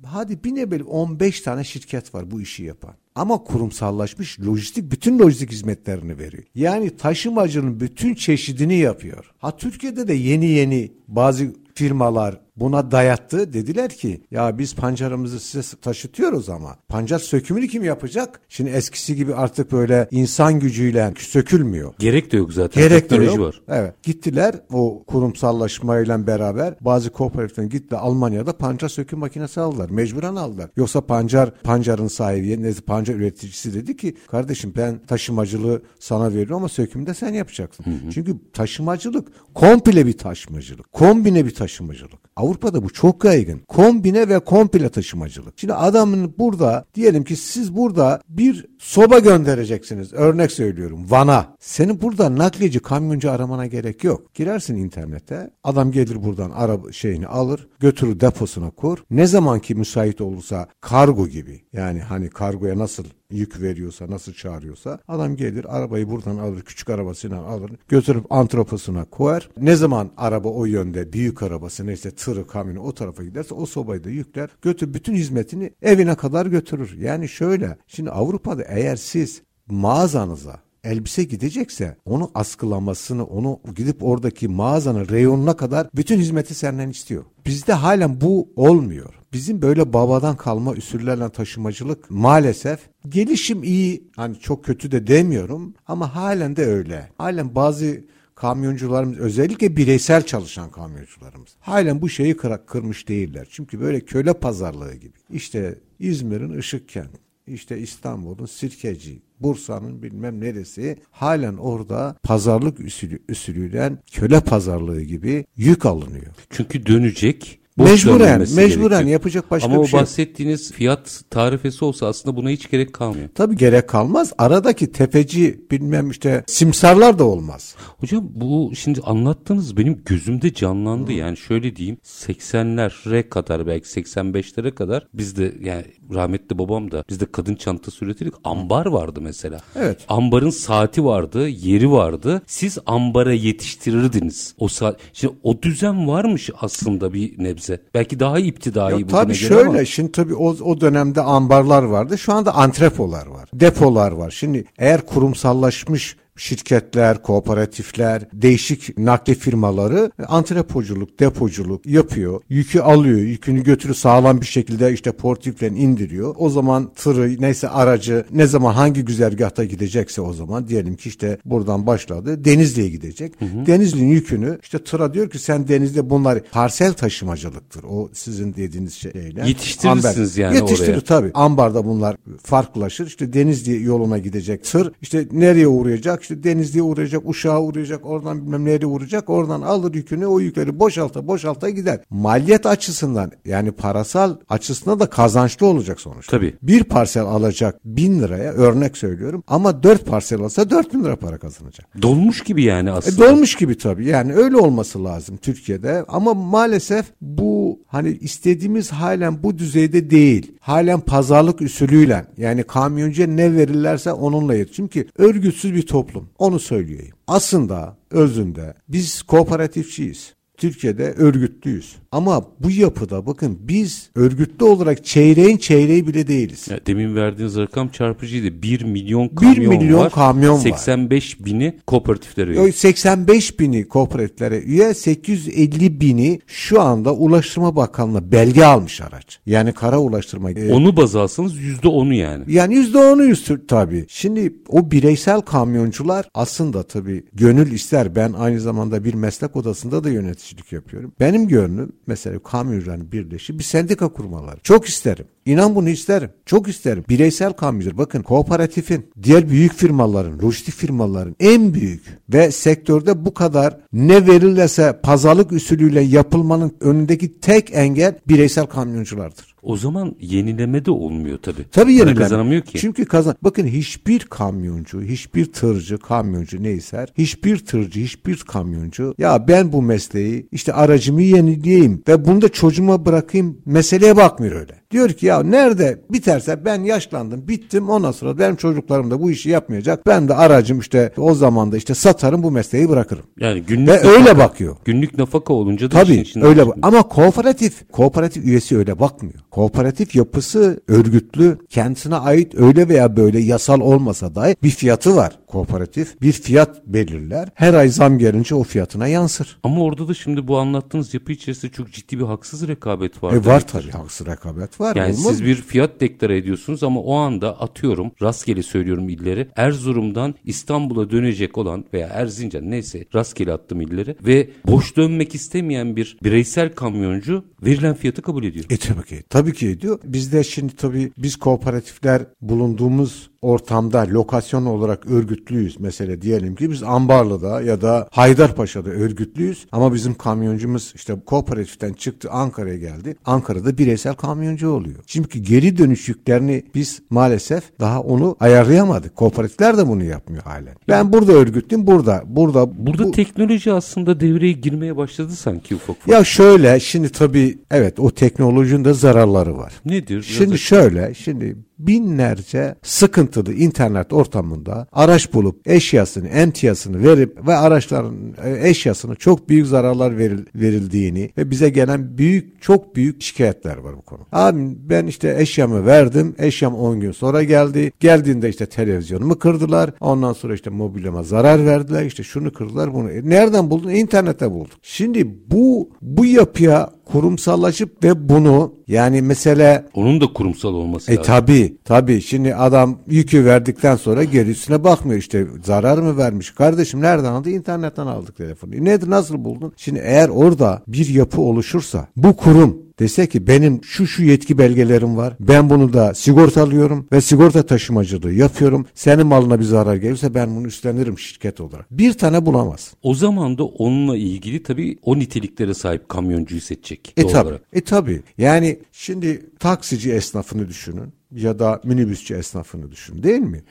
hadi 0.03 0.43
bir 0.43 0.55
ne 0.55 0.71
bileyim 0.71 0.87
15 0.87 1.41
tane 1.41 1.63
şirket 1.63 2.15
var 2.15 2.31
bu 2.31 2.41
işi 2.41 2.63
yapan. 2.63 2.95
Ama 3.15 3.43
kurumsallaşmış 3.43 4.39
lojistik 4.39 4.91
bütün 4.91 5.19
lojistik 5.19 5.51
hizmetlerini 5.51 6.19
veriyor. 6.19 6.43
Yani 6.55 6.97
taşımacının 6.97 7.79
bütün 7.79 8.15
çeşidini 8.15 8.75
yapıyor. 8.75 9.31
Ha 9.37 9.57
Türkiye'de 9.57 10.07
de 10.07 10.13
yeni 10.13 10.45
yeni 10.45 10.91
bazı 11.07 11.53
firmalar 11.73 12.44
buna 12.57 12.91
dayattı. 12.91 13.53
Dediler 13.53 13.89
ki 13.89 14.21
ya 14.31 14.57
biz 14.57 14.75
pancarımızı 14.75 15.39
size 15.39 15.77
taşıtıyoruz 15.81 16.49
ama 16.49 16.75
pancar 16.89 17.19
sökümünü 17.19 17.67
kim 17.67 17.83
yapacak? 17.83 18.41
Şimdi 18.49 18.69
eskisi 18.69 19.15
gibi 19.15 19.35
artık 19.35 19.71
böyle 19.71 20.07
insan 20.11 20.59
gücüyle 20.59 21.13
sökülmüyor. 21.19 21.93
Gerek 21.99 22.31
de 22.31 22.37
yok 22.37 22.53
zaten. 22.53 22.83
Gerek 22.83 23.03
de 23.03 23.07
Teknoloji 23.07 23.37
yok. 23.37 23.47
var. 23.47 23.61
Evet. 23.67 24.03
Gittiler 24.03 24.55
o 24.73 25.03
kurumsallaşmayla 25.07 26.27
beraber 26.27 26.75
bazı 26.81 27.09
kooperatiften 27.09 27.69
gitti 27.69 27.95
Almanya'da 27.95 28.57
pancar 28.57 28.89
söküm 28.89 29.19
makinesi 29.19 29.61
aldılar. 29.61 29.89
Mecburen 29.89 30.35
aldılar. 30.35 30.69
Yoksa 30.75 31.01
pancar 31.01 31.53
pancarın 31.63 32.07
sahibi 32.07 32.63
neyse 32.63 32.81
pancar 32.81 33.15
üreticisi 33.15 33.73
dedi 33.73 33.97
ki 33.97 34.15
kardeşim 34.27 34.73
ben 34.77 34.99
taşımacılığı 35.07 35.81
sana 35.99 36.29
veriyorum 36.29 36.55
ama 36.55 36.69
sökümü 36.69 37.07
de 37.07 37.13
sen 37.13 37.33
yapacaksın. 37.33 37.85
Çünkü 38.13 38.35
taşımacılık 38.53 39.27
komple 39.53 40.05
bir 40.05 40.17
taşımacılık. 40.17 40.91
Kombine 40.93 41.45
bir 41.45 41.55
taşımacılık. 41.55 42.19
Avrupa'da 42.45 42.83
bu 42.83 42.89
çok 42.89 43.25
yaygın. 43.25 43.61
Kombine 43.67 44.29
ve 44.29 44.39
komple 44.39 44.89
taşımacılık. 44.89 45.53
Şimdi 45.59 45.73
adamın 45.73 46.35
burada 46.37 46.85
diyelim 46.95 47.23
ki 47.23 47.35
siz 47.35 47.75
burada 47.75 48.21
bir 48.29 48.65
soba 48.79 49.19
göndereceksiniz. 49.19 50.13
Örnek 50.13 50.51
söylüyorum 50.51 51.05
Van'a. 51.09 51.55
Senin 51.59 52.01
burada 52.01 52.35
nakliyeci 52.35 52.79
kamyoncu 52.79 53.31
aramana 53.31 53.65
gerek 53.65 54.03
yok. 54.03 54.33
Girersin 54.33 54.75
internete. 54.75 55.49
Adam 55.63 55.91
gelir 55.91 56.23
buradan 56.23 56.51
araba 56.51 56.91
şeyini 56.91 57.27
alır. 57.27 57.67
Götürür 57.79 58.19
deposuna 58.19 58.69
kur. 58.69 59.03
Ne 59.09 59.27
zaman 59.27 59.59
ki 59.59 59.75
müsait 59.75 60.21
olursa 60.21 60.67
kargo 60.81 61.27
gibi. 61.27 61.61
Yani 61.73 61.99
hani 61.99 62.29
kargoya 62.29 62.77
nasıl 62.79 63.05
yük 63.31 63.61
veriyorsa, 63.61 64.09
nasıl 64.09 64.33
çağırıyorsa 64.33 64.99
adam 65.07 65.35
gelir 65.35 65.77
arabayı 65.77 66.09
buradan 66.09 66.37
alır, 66.37 66.61
küçük 66.61 66.89
arabasıyla 66.89 67.43
alır, 67.43 67.71
götürüp 67.87 68.31
antroposuna 68.31 69.05
koyar. 69.05 69.49
Ne 69.57 69.75
zaman 69.75 70.11
araba 70.17 70.49
o 70.49 70.65
yönde, 70.65 71.13
büyük 71.13 71.43
arabası 71.43 71.87
neyse 71.87 72.11
tırı, 72.11 72.47
kamyonu 72.47 72.79
o 72.79 72.93
tarafa 72.93 73.23
giderse 73.23 73.53
o 73.53 73.65
sobayı 73.65 74.03
da 74.03 74.09
yükler, 74.09 74.49
götür 74.61 74.93
bütün 74.93 75.15
hizmetini 75.15 75.73
evine 75.81 76.15
kadar 76.15 76.45
götürür. 76.45 76.97
Yani 76.99 77.29
şöyle, 77.29 77.77
şimdi 77.87 78.09
Avrupa'da 78.09 78.63
eğer 78.63 78.95
siz 78.95 79.41
mağazanıza 79.67 80.65
elbise 80.83 81.23
gidecekse 81.23 81.97
onu 82.05 82.31
askılamasını, 82.33 83.25
onu 83.25 83.59
gidip 83.75 84.03
oradaki 84.03 84.47
mağazanın 84.47 85.07
reyonuna 85.09 85.55
kadar 85.55 85.89
bütün 85.95 86.19
hizmeti 86.19 86.53
senden 86.53 86.89
istiyor. 86.89 87.23
Bizde 87.45 87.73
halen 87.73 88.21
bu 88.21 88.49
olmuyor. 88.55 89.13
Bizim 89.35 89.61
böyle 89.61 89.93
babadan 89.93 90.37
kalma 90.37 90.71
usullerle 90.71 91.29
taşımacılık 91.29 92.11
maalesef 92.11 92.79
gelişim 93.09 93.63
iyi. 93.63 94.03
Hani 94.15 94.39
çok 94.39 94.65
kötü 94.65 94.91
de 94.91 95.07
demiyorum 95.07 95.73
ama 95.87 96.15
halen 96.15 96.55
de 96.55 96.65
öyle. 96.65 97.09
Halen 97.17 97.55
bazı 97.55 98.01
kamyoncularımız 98.35 99.17
özellikle 99.17 99.77
bireysel 99.77 100.25
çalışan 100.25 100.71
kamyoncularımız 100.71 101.49
halen 101.59 102.01
bu 102.01 102.09
şeyi 102.09 102.37
kıra, 102.37 102.65
kırmış 102.65 103.07
değiller. 103.07 103.47
Çünkü 103.49 103.79
böyle 103.79 103.99
köle 103.99 104.33
pazarlığı 104.33 104.93
gibi. 104.93 105.17
İşte 105.29 105.79
İzmir'in 105.99 106.59
Işıkkent, 106.59 107.11
işte 107.47 107.79
İstanbul'un 107.79 108.45
Sirkeci, 108.45 109.21
Bursa'nın 109.39 110.03
bilmem 110.03 110.41
neresi 110.41 110.97
halen 111.11 111.57
orada 111.57 112.15
pazarlık 112.23 112.79
usulü, 112.79 113.19
usulüyle 113.31 113.93
köle 114.11 114.39
pazarlığı 114.39 115.01
gibi 115.01 115.45
yük 115.55 115.85
alınıyor. 115.85 116.33
Çünkü 116.49 116.85
dönecek. 116.85 117.64
Boş 117.77 118.05
Mecburen, 118.05 118.39
mecburen 118.39 118.67
gerekiyor. 118.89 119.01
yapacak 119.05 119.51
başka 119.51 119.65
Ama 119.67 119.75
bir 119.75 119.81
o 119.81 119.87
şey. 119.87 119.97
yok. 119.99 120.01
bahsettiğiniz 120.01 120.71
fiyat 120.71 121.21
tarifesi 121.29 121.85
olsa 121.85 122.07
aslında 122.07 122.35
buna 122.35 122.49
hiç 122.49 122.71
gerek 122.71 122.93
kalmıyor. 122.93 123.29
Tabii 123.35 123.55
gerek 123.57 123.89
kalmaz. 123.89 124.33
Aradaki 124.37 124.91
tefeci 124.91 125.65
bilmem 125.71 126.09
işte 126.09 126.43
simsarlar 126.47 127.19
da 127.19 127.23
olmaz. 127.23 127.75
Hocam 127.97 128.23
bu 128.35 128.71
şimdi 128.75 129.01
anlattığınız 129.01 129.77
benim 129.77 130.01
gözümde 130.05 130.53
canlandı. 130.53 131.11
Yani 131.11 131.37
şöyle 131.37 131.75
diyeyim 131.75 131.97
80'lere 132.03 133.29
kadar 133.29 133.67
belki 133.67 133.87
85'lere 134.01 134.71
kadar 134.71 135.07
bizde 135.13 135.53
yani 135.63 135.83
rahmetli 136.13 136.57
babam 136.59 136.91
da 136.91 137.03
bizde 137.09 137.25
kadın 137.25 137.55
çantası 137.55 138.05
üretirdik. 138.05 138.33
Ambar 138.43 138.85
vardı 138.85 139.19
mesela. 139.21 139.59
Evet. 139.75 139.99
Ambarın 140.09 140.49
saati 140.49 141.05
vardı, 141.05 141.47
yeri 141.47 141.91
vardı. 141.91 142.41
Siz 142.47 142.77
ambara 142.85 143.33
yetiştirirdiniz. 143.33 144.55
O 144.57 144.67
saat. 144.67 144.99
Şimdi 145.13 145.33
o 145.43 145.61
düzen 145.61 146.07
varmış 146.07 146.49
aslında 146.61 147.13
bir 147.13 147.43
nebze. 147.43 147.64
Belki 147.93 148.19
daha 148.19 148.39
iptidai 148.39 148.93
bugüne 148.93 149.07
tabii 149.07 149.35
şöyle 149.35 149.69
ama. 149.69 149.85
şimdi 149.85 150.11
tabii 150.11 150.35
o, 150.35 150.47
o 150.47 150.81
dönemde 150.81 151.21
ambarlar 151.21 151.83
vardı. 151.83 152.17
Şu 152.17 152.33
anda 152.33 152.55
antrepolar 152.55 153.27
var. 153.27 153.49
Depolar 153.53 154.11
var. 154.11 154.31
Şimdi 154.31 154.65
eğer 154.77 155.05
kurumsallaşmış 155.05 156.15
şirketler, 156.35 157.21
kooperatifler, 157.21 158.21
değişik 158.33 158.97
nakli 158.97 159.35
firmaları 159.35 160.11
antrepoculuk, 160.27 161.19
depoculuk 161.19 161.85
yapıyor. 161.85 162.41
Yükü 162.49 162.79
alıyor, 162.79 163.17
yükünü 163.19 163.63
götürüp 163.63 163.97
sağlam 163.97 164.41
bir 164.41 164.45
şekilde 164.45 164.93
işte 164.93 165.11
portifle 165.11 165.67
indiriyor. 165.67 166.35
O 166.37 166.49
zaman 166.49 166.91
tırı 166.95 167.41
neyse 167.41 167.69
aracı 167.69 168.25
ne 168.31 168.47
zaman 168.47 168.73
hangi 168.73 169.05
güzergahta 169.05 169.63
gidecekse 169.63 170.21
o 170.21 170.33
zaman 170.33 170.67
diyelim 170.67 170.95
ki 170.95 171.09
işte 171.09 171.37
buradan 171.45 171.87
başladı 171.87 172.45
Denizli'ye 172.45 172.89
gidecek. 172.89 173.33
Denizli'nin 173.41 174.09
yükünü 174.11 174.59
işte 174.63 174.83
tıra 174.83 175.13
diyor 175.13 175.29
ki 175.29 175.39
sen 175.39 175.67
Denizli'de 175.67 176.09
bunlar 176.09 176.39
parsel 176.51 176.93
taşımacılıktır. 176.93 177.83
O 177.83 178.09
sizin 178.13 178.53
dediğiniz 178.55 178.93
şeyler. 178.93 179.45
Yetiştirirsiniz 179.45 180.37
yani 180.37 180.55
Yetiştirir 180.55 180.89
oraya. 180.93 181.01
tabii. 181.01 181.31
Ambarda 181.33 181.85
bunlar 181.85 182.15
farklılaşır. 182.43 183.07
İşte 183.07 183.33
Denizli 183.33 183.83
yoluna 183.83 184.17
gidecek 184.17 184.63
tır. 184.63 184.91
İşte 185.01 185.27
nereye 185.31 185.67
uğrayacak? 185.67 186.24
İşte 186.25 186.43
Denizli'ye 186.43 186.83
uğrayacak, 186.83 187.21
Uşak'a 187.29 187.61
uğrayacak, 187.61 188.05
oradan 188.05 188.41
bilmem 188.45 188.65
nereye 188.65 188.85
uğrayacak. 188.85 189.29
Oradan 189.29 189.61
alır 189.61 189.93
yükünü, 189.93 190.25
o 190.25 190.39
yükleri 190.39 190.79
boşalta 190.79 191.27
boşalta 191.27 191.69
gider. 191.69 191.99
Maliyet 192.09 192.65
açısından 192.65 193.31
yani 193.45 193.71
parasal 193.71 194.35
açısından 194.49 194.99
da 194.99 195.09
kazançlı 195.09 195.65
olacak 195.67 195.99
sonuçta. 196.01 196.37
Tabii. 196.37 196.55
Bir 196.61 196.83
parsel 196.83 197.23
alacak 197.23 197.79
bin 197.85 198.19
liraya 198.19 198.51
örnek 198.51 198.97
söylüyorum 198.97 199.43
ama 199.47 199.83
dört 199.83 200.05
parsel 200.05 200.41
alsa 200.41 200.69
dört 200.69 200.93
bin 200.93 201.03
lira 201.03 201.15
para 201.15 201.37
kazanacak. 201.37 202.01
Dolmuş 202.01 202.41
gibi 202.43 202.63
yani 202.63 202.89
E, 202.89 202.91
aslında. 202.91 203.17
dolmuş 203.29 203.55
gibi 203.55 203.77
tabii. 203.77 204.07
Yani 204.07 204.33
öyle 204.33 204.57
olması 204.57 205.03
lazım 205.03 205.37
Türkiye'de. 205.37 206.05
Ama 206.07 206.33
maalesef 206.33 207.05
bu 207.21 207.79
hani 207.87 208.09
istediğimiz 208.09 208.91
halen 208.91 209.43
bu 209.43 209.57
düzeyde 209.57 210.09
değil. 210.09 210.51
Halen 210.65 210.99
pazarlık 210.99 211.61
usulüyle 211.61 212.25
yani 212.37 212.63
kamyoncuya 212.63 213.27
ne 213.27 213.55
verirlerse 213.55 214.11
onunla 214.11 214.55
yet. 214.55 214.73
Çünkü 214.73 215.07
örgütsüz 215.17 215.73
bir 215.73 215.85
toplum. 215.85 216.29
Onu 216.37 216.59
söyleyeyim. 216.59 217.15
Aslında 217.27 217.97
özünde 218.11 218.73
biz 218.89 219.21
kooperatifçiyiz. 219.21 220.33
Türkiye'de 220.57 221.11
örgütlüyüz. 221.11 221.95
Ama 222.11 222.45
bu 222.59 222.71
yapıda 222.71 223.25
bakın 223.25 223.57
biz 223.61 224.09
örgütlü 224.15 224.65
olarak 224.65 225.05
çeyreğin 225.05 225.57
çeyreği 225.57 226.07
bile 226.07 226.27
değiliz. 226.27 226.67
Ya 226.69 226.79
demin 226.87 227.15
verdiğiniz 227.15 227.57
rakam 227.57 227.89
çarpıcıydı. 227.89 228.61
1 228.61 228.83
milyon 228.83 229.27
kamyon 229.27 229.77
milyon 229.77 229.99
var. 229.99 230.11
kamyon 230.11 230.55
var. 230.55 230.59
85 230.59 231.45
bini 231.45 231.77
kooperatiflere 231.87 232.51
üye. 232.51 232.59
O 232.59 232.71
85 232.71 233.59
bini 233.59 233.87
kooperatiflere 233.87 234.59
üye 234.59 234.93
850 234.93 236.01
bini 236.01 236.39
şu 236.47 236.81
anda 236.81 237.13
Ulaştırma 237.13 237.75
Bakanlığı 237.75 238.31
belge 238.31 238.63
almış 238.65 239.01
araç. 239.01 239.39
Yani 239.45 239.73
kara 239.73 239.99
ulaştırma. 239.99 240.51
e, 240.51 240.73
Onu 240.73 240.97
baz 240.97 241.15
alsanız 241.15 241.53
%10'u 241.57 242.13
yani. 242.13 242.43
yani 242.47 242.75
%10'u 242.75 243.25
üstü 243.25 243.67
tabii. 243.67 244.05
Şimdi 244.07 244.53
o 244.69 244.91
bireysel 244.91 245.41
kamyoncular 245.41 246.29
aslında 246.33 246.83
tabii 246.83 247.23
gönül 247.33 247.71
ister. 247.71 248.15
Ben 248.15 248.33
aynı 248.33 248.59
zamanda 248.59 249.03
bir 249.03 249.13
meslek 249.13 249.55
odasında 249.55 250.03
da 250.03 250.09
yönetici 250.09 250.44
yöneticilik 250.45 250.71
yapıyorum. 250.71 251.11
Benim 251.19 251.47
gönlüm 251.47 251.91
mesela 252.07 252.39
kamyoncuların 252.39 253.11
birleşi 253.11 253.59
bir 253.59 253.63
sendika 253.63 254.07
kurmaları. 254.07 254.59
Çok 254.63 254.85
isterim. 254.85 255.25
İnan 255.45 255.75
bunu 255.75 255.89
isterim. 255.89 256.29
Çok 256.45 256.67
isterim. 256.67 257.05
Bireysel 257.09 257.53
kamyoncular. 257.53 257.97
Bakın 257.97 258.23
kooperatifin, 258.23 259.11
diğer 259.23 259.49
büyük 259.49 259.73
firmaların, 259.73 260.39
lojistik 260.39 260.73
firmaların 260.73 261.35
en 261.39 261.73
büyük 261.73 262.03
ve 262.29 262.51
sektörde 262.51 263.25
bu 263.25 263.33
kadar 263.33 263.77
ne 263.93 264.27
verilirse 264.27 264.99
pazarlık 265.03 265.51
usulüyle 265.51 266.01
yapılmanın 266.01 266.71
önündeki 266.81 267.39
tek 267.39 267.73
engel 267.73 268.19
bireysel 268.27 268.65
kamyonculardır. 268.65 269.54
O 269.65 269.77
zaman 269.77 270.15
yenileme 270.21 270.85
de 270.85 270.91
olmuyor 270.91 271.37
tabii. 271.37 271.63
Tabii 271.71 271.71
Para 271.71 271.91
yenileme. 271.91 272.15
kazanamıyor 272.15 272.61
ki. 272.61 272.77
Çünkü 272.79 273.05
kazan. 273.05 273.35
Bakın 273.41 273.67
hiçbir 273.67 274.19
kamyoncu, 274.19 275.01
hiçbir 275.01 275.45
tırcı, 275.45 275.97
kamyoncu 275.97 276.63
neyse, 276.63 277.05
hiçbir 277.17 277.57
tırcı, 277.57 277.99
hiçbir 277.99 278.37
kamyoncu 278.37 279.15
ya 279.17 279.47
ben 279.47 279.71
bu 279.71 279.81
mesleği 279.81 280.47
işte 280.51 280.73
aracımı 280.73 281.21
yenileyeyim 281.21 282.03
ve 282.07 282.25
bunu 282.25 282.41
da 282.41 282.49
çocuğuma 282.49 283.05
bırakayım 283.05 283.61
meseleye 283.65 284.17
bakmıyor 284.17 284.55
öyle. 284.55 284.85
Diyor 284.91 285.09
ki 285.09 285.25
ya 285.25 285.43
nerede 285.43 286.01
biterse 286.09 286.65
ben 286.65 286.83
yaşlandım, 286.83 287.47
bittim 287.47 287.89
ondan 287.89 288.11
sonra 288.11 288.39
benim 288.39 288.55
çocuklarım 288.55 289.11
da 289.11 289.21
bu 289.21 289.31
işi 289.31 289.49
yapmayacak. 289.49 290.07
Ben 290.07 290.27
de 290.27 290.33
aracım 290.33 290.79
işte 290.79 291.11
o 291.17 291.33
zaman 291.33 291.71
da 291.71 291.77
işte 291.77 291.93
satarım 291.93 292.43
bu 292.43 292.51
mesleği 292.51 292.89
bırakırım. 292.89 293.23
Yani 293.39 293.61
günlük 293.61 293.89
Ve 293.89 294.07
öyle 294.07 294.37
bakıyor. 294.37 294.75
Günlük 294.85 295.17
nafaka 295.17 295.53
olunca 295.53 295.91
da 295.91 295.99
Tabii 295.99 296.23
öyle 296.41 296.67
bak. 296.67 296.77
Ama 296.81 297.03
kooperatif, 297.03 297.91
kooperatif 297.91 298.45
üyesi 298.45 298.77
öyle 298.77 298.99
bakmıyor. 298.99 299.39
Kooperatif 299.55 300.15
yapısı 300.15 300.79
örgütlü, 300.87 301.57
kendisine 301.69 302.15
ait 302.15 302.55
öyle 302.55 302.89
veya 302.89 303.17
böyle 303.17 303.39
yasal 303.39 303.81
olmasa 303.81 304.35
dahi 304.35 304.55
bir 304.63 304.69
fiyatı 304.69 305.15
var. 305.15 305.39
Kooperatif 305.47 306.21
bir 306.21 306.31
fiyat 306.31 306.87
belirler. 306.87 307.49
Her 307.53 307.73
ay 307.73 307.89
zam 307.89 308.17
gelince 308.17 308.55
o 308.55 308.63
fiyatına 308.63 309.07
yansır. 309.07 309.57
Ama 309.63 309.81
orada 309.83 310.07
da 310.07 310.13
şimdi 310.13 310.47
bu 310.47 310.57
anlattığınız 310.57 311.13
yapı 311.13 311.31
içerisinde 311.31 311.71
çok 311.71 311.91
ciddi 311.91 312.19
bir 312.19 312.23
haksız 312.23 312.67
rekabet 312.67 313.23
var. 313.23 313.33
E 313.33 313.37
var 313.37 313.43
demektir. 313.45 313.71
tabii 313.71 313.91
haksız 313.91 314.27
rekabet 314.27 314.79
var. 314.79 314.95
Yani 314.95 315.13
Olmaz 315.13 315.25
siz 315.31 315.41
mı? 315.41 315.47
bir 315.47 315.55
fiyat 315.55 316.01
deklare 316.01 316.37
ediyorsunuz 316.37 316.83
ama 316.83 316.99
o 317.01 317.15
anda 317.15 317.61
atıyorum 317.61 318.11
rastgele 318.21 318.63
söylüyorum 318.63 319.09
illeri 319.09 319.47
Erzurum'dan 319.55 320.35
İstanbul'a 320.45 321.09
dönecek 321.11 321.57
olan 321.57 321.85
veya 321.93 322.07
Erzincan 322.07 322.71
neyse 322.71 323.05
rastgele 323.15 323.53
attım 323.53 323.81
illeri 323.81 324.15
ve 324.21 324.49
boş 324.67 324.97
dönmek 324.97 325.35
istemeyen 325.35 325.95
bir 325.95 326.17
bireysel 326.23 326.73
kamyoncu 326.73 327.45
verilen 327.63 327.95
fiyatı 327.95 328.21
kabul 328.21 328.43
ediyor. 328.43 328.65
E 328.69 328.77
tabii 328.77 329.05
ki. 329.05 329.23
Tabii 329.29 329.53
ki 329.53 329.67
ediyor. 329.67 329.99
Bizde 330.03 330.43
şimdi 330.43 330.75
tabii 330.75 331.11
biz 331.17 331.35
kooperatifler 331.35 332.21
bulunduğumuz 332.41 333.29
ortamda 333.41 334.05
lokasyon 334.09 334.65
olarak 334.65 335.05
örgütlüyüz. 335.11 335.79
Mesela 335.79 336.21
diyelim 336.21 336.55
ki 336.55 336.71
biz 336.71 336.83
Ambarlı'da 336.83 337.61
ya 337.61 337.81
da 337.81 338.07
Haydarpaşa'da 338.11 338.89
örgütlüyüz 338.89 339.65
ama 339.71 339.93
bizim 339.93 340.13
kamyoncumuz 340.13 340.91
işte 340.95 341.13
kooperatiften 341.25 341.93
çıktı 341.93 342.29
Ankara'ya 342.31 342.75
geldi. 342.77 343.15
Ankara'da 343.25 343.77
bireysel 343.77 344.13
kamyoncu 344.13 344.69
oluyor. 344.69 344.95
Çünkü 345.07 345.39
geri 345.39 345.77
dönüş 345.77 346.09
yüklerini 346.09 346.63
biz 346.75 347.01
maalesef 347.09 347.63
daha 347.79 348.01
onu 348.01 348.35
ayarlayamadık. 348.39 349.15
Kooperatifler 349.15 349.77
de 349.77 349.87
bunu 349.87 350.03
yapmıyor 350.03 350.43
halen. 350.43 350.75
Ben 350.87 351.13
burada 351.13 351.31
örgütlüyüm 351.31 351.87
burada. 351.87 352.23
Burada 352.27 352.85
Burada 352.87 353.03
bu- 353.03 353.11
teknoloji 353.11 353.71
aslında 353.73 354.19
devreye 354.19 354.51
girmeye 354.53 354.97
başladı 354.97 355.31
sanki 355.31 355.75
ufak 355.75 355.89
ufak. 355.97 356.07
ya 356.07 356.23
şöyle 356.23 356.79
şimdi 356.79 357.09
tabii 357.09 357.57
evet 357.71 357.99
o 357.99 358.11
teknolojinin 358.11 358.85
de 358.85 358.93
zararları 358.93 359.57
var. 359.57 359.73
Nedir? 359.85 360.21
Şimdi 360.23 360.57
şöyle, 360.59 361.13
şimdi 361.13 361.57
binlerce 361.79 362.75
sıkıntılı 362.83 363.53
internet 363.53 364.13
ortamında 364.13 364.87
araç 364.91 365.33
bulup 365.33 365.67
eşyasını, 365.67 366.27
emtiyasını 366.27 367.03
verip 367.03 367.47
ve 367.47 367.55
araçların 367.55 368.15
e, 368.43 368.69
eşyasına 368.69 369.15
çok 369.15 369.49
büyük 369.49 369.67
zararlar 369.67 370.11
veril- 370.11 370.45
verildiğini 370.55 371.29
ve 371.37 371.51
bize 371.51 371.69
gelen 371.69 372.17
büyük, 372.17 372.61
çok 372.61 372.95
büyük 372.95 373.21
şikayetler 373.21 373.77
var 373.77 373.97
bu 373.97 374.01
konu. 374.01 374.19
Abi 374.31 374.59
ben 374.89 375.07
işte 375.07 375.35
eşyamı 375.39 375.85
verdim, 375.85 376.35
eşyam 376.37 376.75
10 376.75 376.99
gün 376.99 377.11
sonra 377.11 377.43
geldi. 377.43 377.91
Geldiğinde 377.99 378.49
işte 378.49 378.65
televizyonumu 378.65 379.39
kırdılar. 379.39 379.91
Ondan 379.99 380.33
sonra 380.33 380.53
işte 380.53 380.69
mobilyama 380.69 381.23
zarar 381.23 381.65
verdiler. 381.65 382.05
İşte 382.05 382.23
şunu 382.23 382.53
kırdılar, 382.53 382.93
bunu. 382.93 383.07
Nereden 383.07 383.69
buldun? 383.69 383.89
İnternette 383.89 384.51
buldum. 384.51 384.77
Şimdi 384.81 385.35
bu 385.51 385.89
bu 386.01 386.25
yapıya 386.25 386.89
kurumsallaşıp 387.05 388.03
ve 388.03 388.29
bunu 388.29 388.73
yani 388.87 389.21
mesela 389.21 389.85
onun 389.93 390.21
da 390.21 390.33
kurumsal 390.33 390.73
olması 390.73 391.11
e 391.11 391.15
lazım. 391.15 391.33
tabi 391.33 391.77
tabi 391.83 392.21
şimdi 392.21 392.55
adam 392.55 392.99
yükü 393.07 393.45
verdikten 393.45 393.95
sonra 393.95 394.23
gerisine 394.23 394.83
bakmıyor. 394.83 395.19
İşte 395.19 395.47
zarar 395.63 395.97
mı 395.97 396.17
vermiş? 396.17 396.51
Kardeşim 396.51 397.01
nereden 397.01 397.31
aldı? 397.31 397.49
İnternetten 397.49 398.07
aldık 398.07 398.37
telefonu. 398.37 398.75
E 398.75 398.85
nedir 398.85 399.09
nasıl 399.09 399.43
buldun? 399.43 399.73
Şimdi 399.77 399.99
eğer 400.03 400.29
orada 400.29 400.81
bir 400.87 401.09
yapı 401.09 401.41
oluşursa 401.41 402.07
bu 402.15 402.35
kurum 402.35 402.84
dese 402.99 403.27
ki 403.27 403.47
benim 403.47 403.83
şu 403.83 404.07
şu 404.07 404.23
yetki 404.23 404.57
belgelerim 404.57 405.17
var. 405.17 405.33
Ben 405.39 405.69
bunu 405.69 405.93
da 405.93 406.13
sigortalıyorum 406.13 407.07
ve 407.11 407.21
sigorta 407.21 407.65
taşımacılığı 407.65 408.33
yapıyorum. 408.33 408.85
Senin 408.93 409.27
malına 409.27 409.59
bir 409.59 409.65
zarar 409.65 409.95
gelirse 409.95 410.33
ben 410.33 410.55
bunu 410.55 410.67
üstlenirim 410.67 411.19
şirket 411.19 411.61
olarak. 411.61 411.91
Bir 411.91 412.13
tane 412.13 412.45
bulamaz. 412.45 412.93
O 413.03 413.13
zaman 413.13 413.57
da 413.57 413.65
onunla 413.65 414.17
ilgili 414.17 414.63
tabii 414.63 414.97
o 415.03 415.19
niteliklere 415.19 415.73
sahip 415.73 416.09
kamyoncuyu 416.09 416.61
seçecek. 416.61 417.13
E 417.17 417.27
tabi. 417.27 417.49
E 417.73 417.81
tabi. 417.81 418.21
Yani 418.37 418.79
şimdi 418.91 419.49
taksici 419.59 420.11
esnafını 420.11 420.67
düşünün 420.67 421.13
ya 421.35 421.59
da 421.59 421.81
minibüsçü 421.83 422.33
esnafını 422.35 422.91
düşün 422.91 423.23
değil 423.23 423.39
mi? 423.41 423.63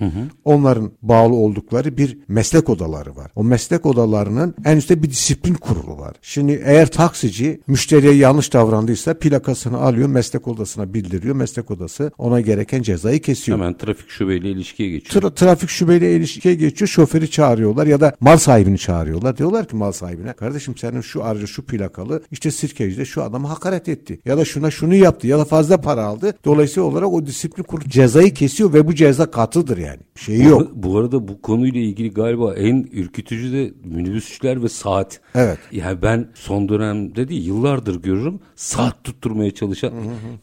Onların 0.44 0.90
bağlı 1.02 1.34
oldukları 1.34 1.96
bir 1.96 2.18
meslek 2.28 2.68
odaları 2.68 3.16
var. 3.16 3.30
O 3.34 3.44
meslek 3.44 3.86
odalarının 3.86 4.54
en 4.64 4.76
üstte 4.76 5.02
bir 5.02 5.10
disiplin 5.10 5.54
kurulu 5.54 5.98
var. 5.98 6.16
Şimdi 6.22 6.62
eğer 6.64 6.90
taksici 6.90 7.60
müşteriye 7.66 8.14
yanlış 8.14 8.52
davrandıysa 8.52 9.14
plakasını 9.14 9.78
alıyor 9.78 10.08
meslek 10.08 10.48
odasına 10.48 10.94
bildiriyor. 10.94 11.34
Meslek 11.34 11.70
odası 11.70 12.10
ona 12.18 12.40
gereken 12.40 12.82
cezayı 12.82 13.20
kesiyor. 13.20 13.58
Hemen 13.58 13.78
trafik 13.78 14.08
şubeyle 14.10 14.50
ilişkiye 14.50 14.90
geçiyor. 14.90 15.22
Tra- 15.22 15.34
trafik 15.34 15.70
şubeyle 15.70 16.16
ilişkiye 16.16 16.54
geçiyor. 16.54 16.88
Şoförü 16.88 17.30
çağırıyorlar 17.30 17.86
ya 17.86 18.00
da 18.00 18.16
mal 18.20 18.36
sahibini 18.36 18.78
çağırıyorlar. 18.78 19.36
Diyorlar 19.36 19.68
ki 19.68 19.76
mal 19.76 19.92
sahibine 19.92 20.32
kardeşim 20.32 20.76
senin 20.76 21.00
şu 21.00 21.24
aracı 21.24 21.48
şu 21.48 21.62
plakalı 21.62 22.22
işte 22.30 22.50
sirkecide 22.50 23.04
şu 23.04 23.22
adamı 23.22 23.46
hakaret 23.46 23.88
etti. 23.88 24.20
Ya 24.24 24.38
da 24.38 24.44
şuna 24.44 24.70
şunu 24.70 24.94
yaptı 24.94 25.26
ya 25.26 25.38
da 25.38 25.44
fazla 25.44 25.80
para 25.80 26.04
aldı. 26.04 26.34
Dolayısıyla 26.44 26.88
olarak 26.88 27.12
o 27.12 27.26
disiplin 27.26 27.53
kurulu 27.62 27.88
cezayı 27.88 28.34
kesiyor 28.34 28.72
ve 28.72 28.86
bu 28.86 28.94
ceza 28.94 29.30
katıdır 29.30 29.78
yani. 29.78 30.00
Şeyi 30.16 30.44
yok. 30.44 30.70
Bu 30.74 30.98
arada 30.98 31.28
bu 31.28 31.42
konuyla 31.42 31.80
ilgili 31.80 32.10
galiba 32.10 32.54
en 32.54 32.88
ürkütücü 32.92 33.52
de 33.52 33.72
minibüsçüler 33.84 34.62
ve 34.62 34.68
saat. 34.68 35.20
Evet. 35.34 35.58
Yani 35.72 36.02
ben 36.02 36.28
son 36.34 36.68
dönemde 36.68 37.28
değil 37.28 37.46
yıllardır 37.46 38.02
görürüm 38.02 38.40
saat 38.56 39.04
tutturmaya 39.04 39.50
çalışan. 39.50 39.92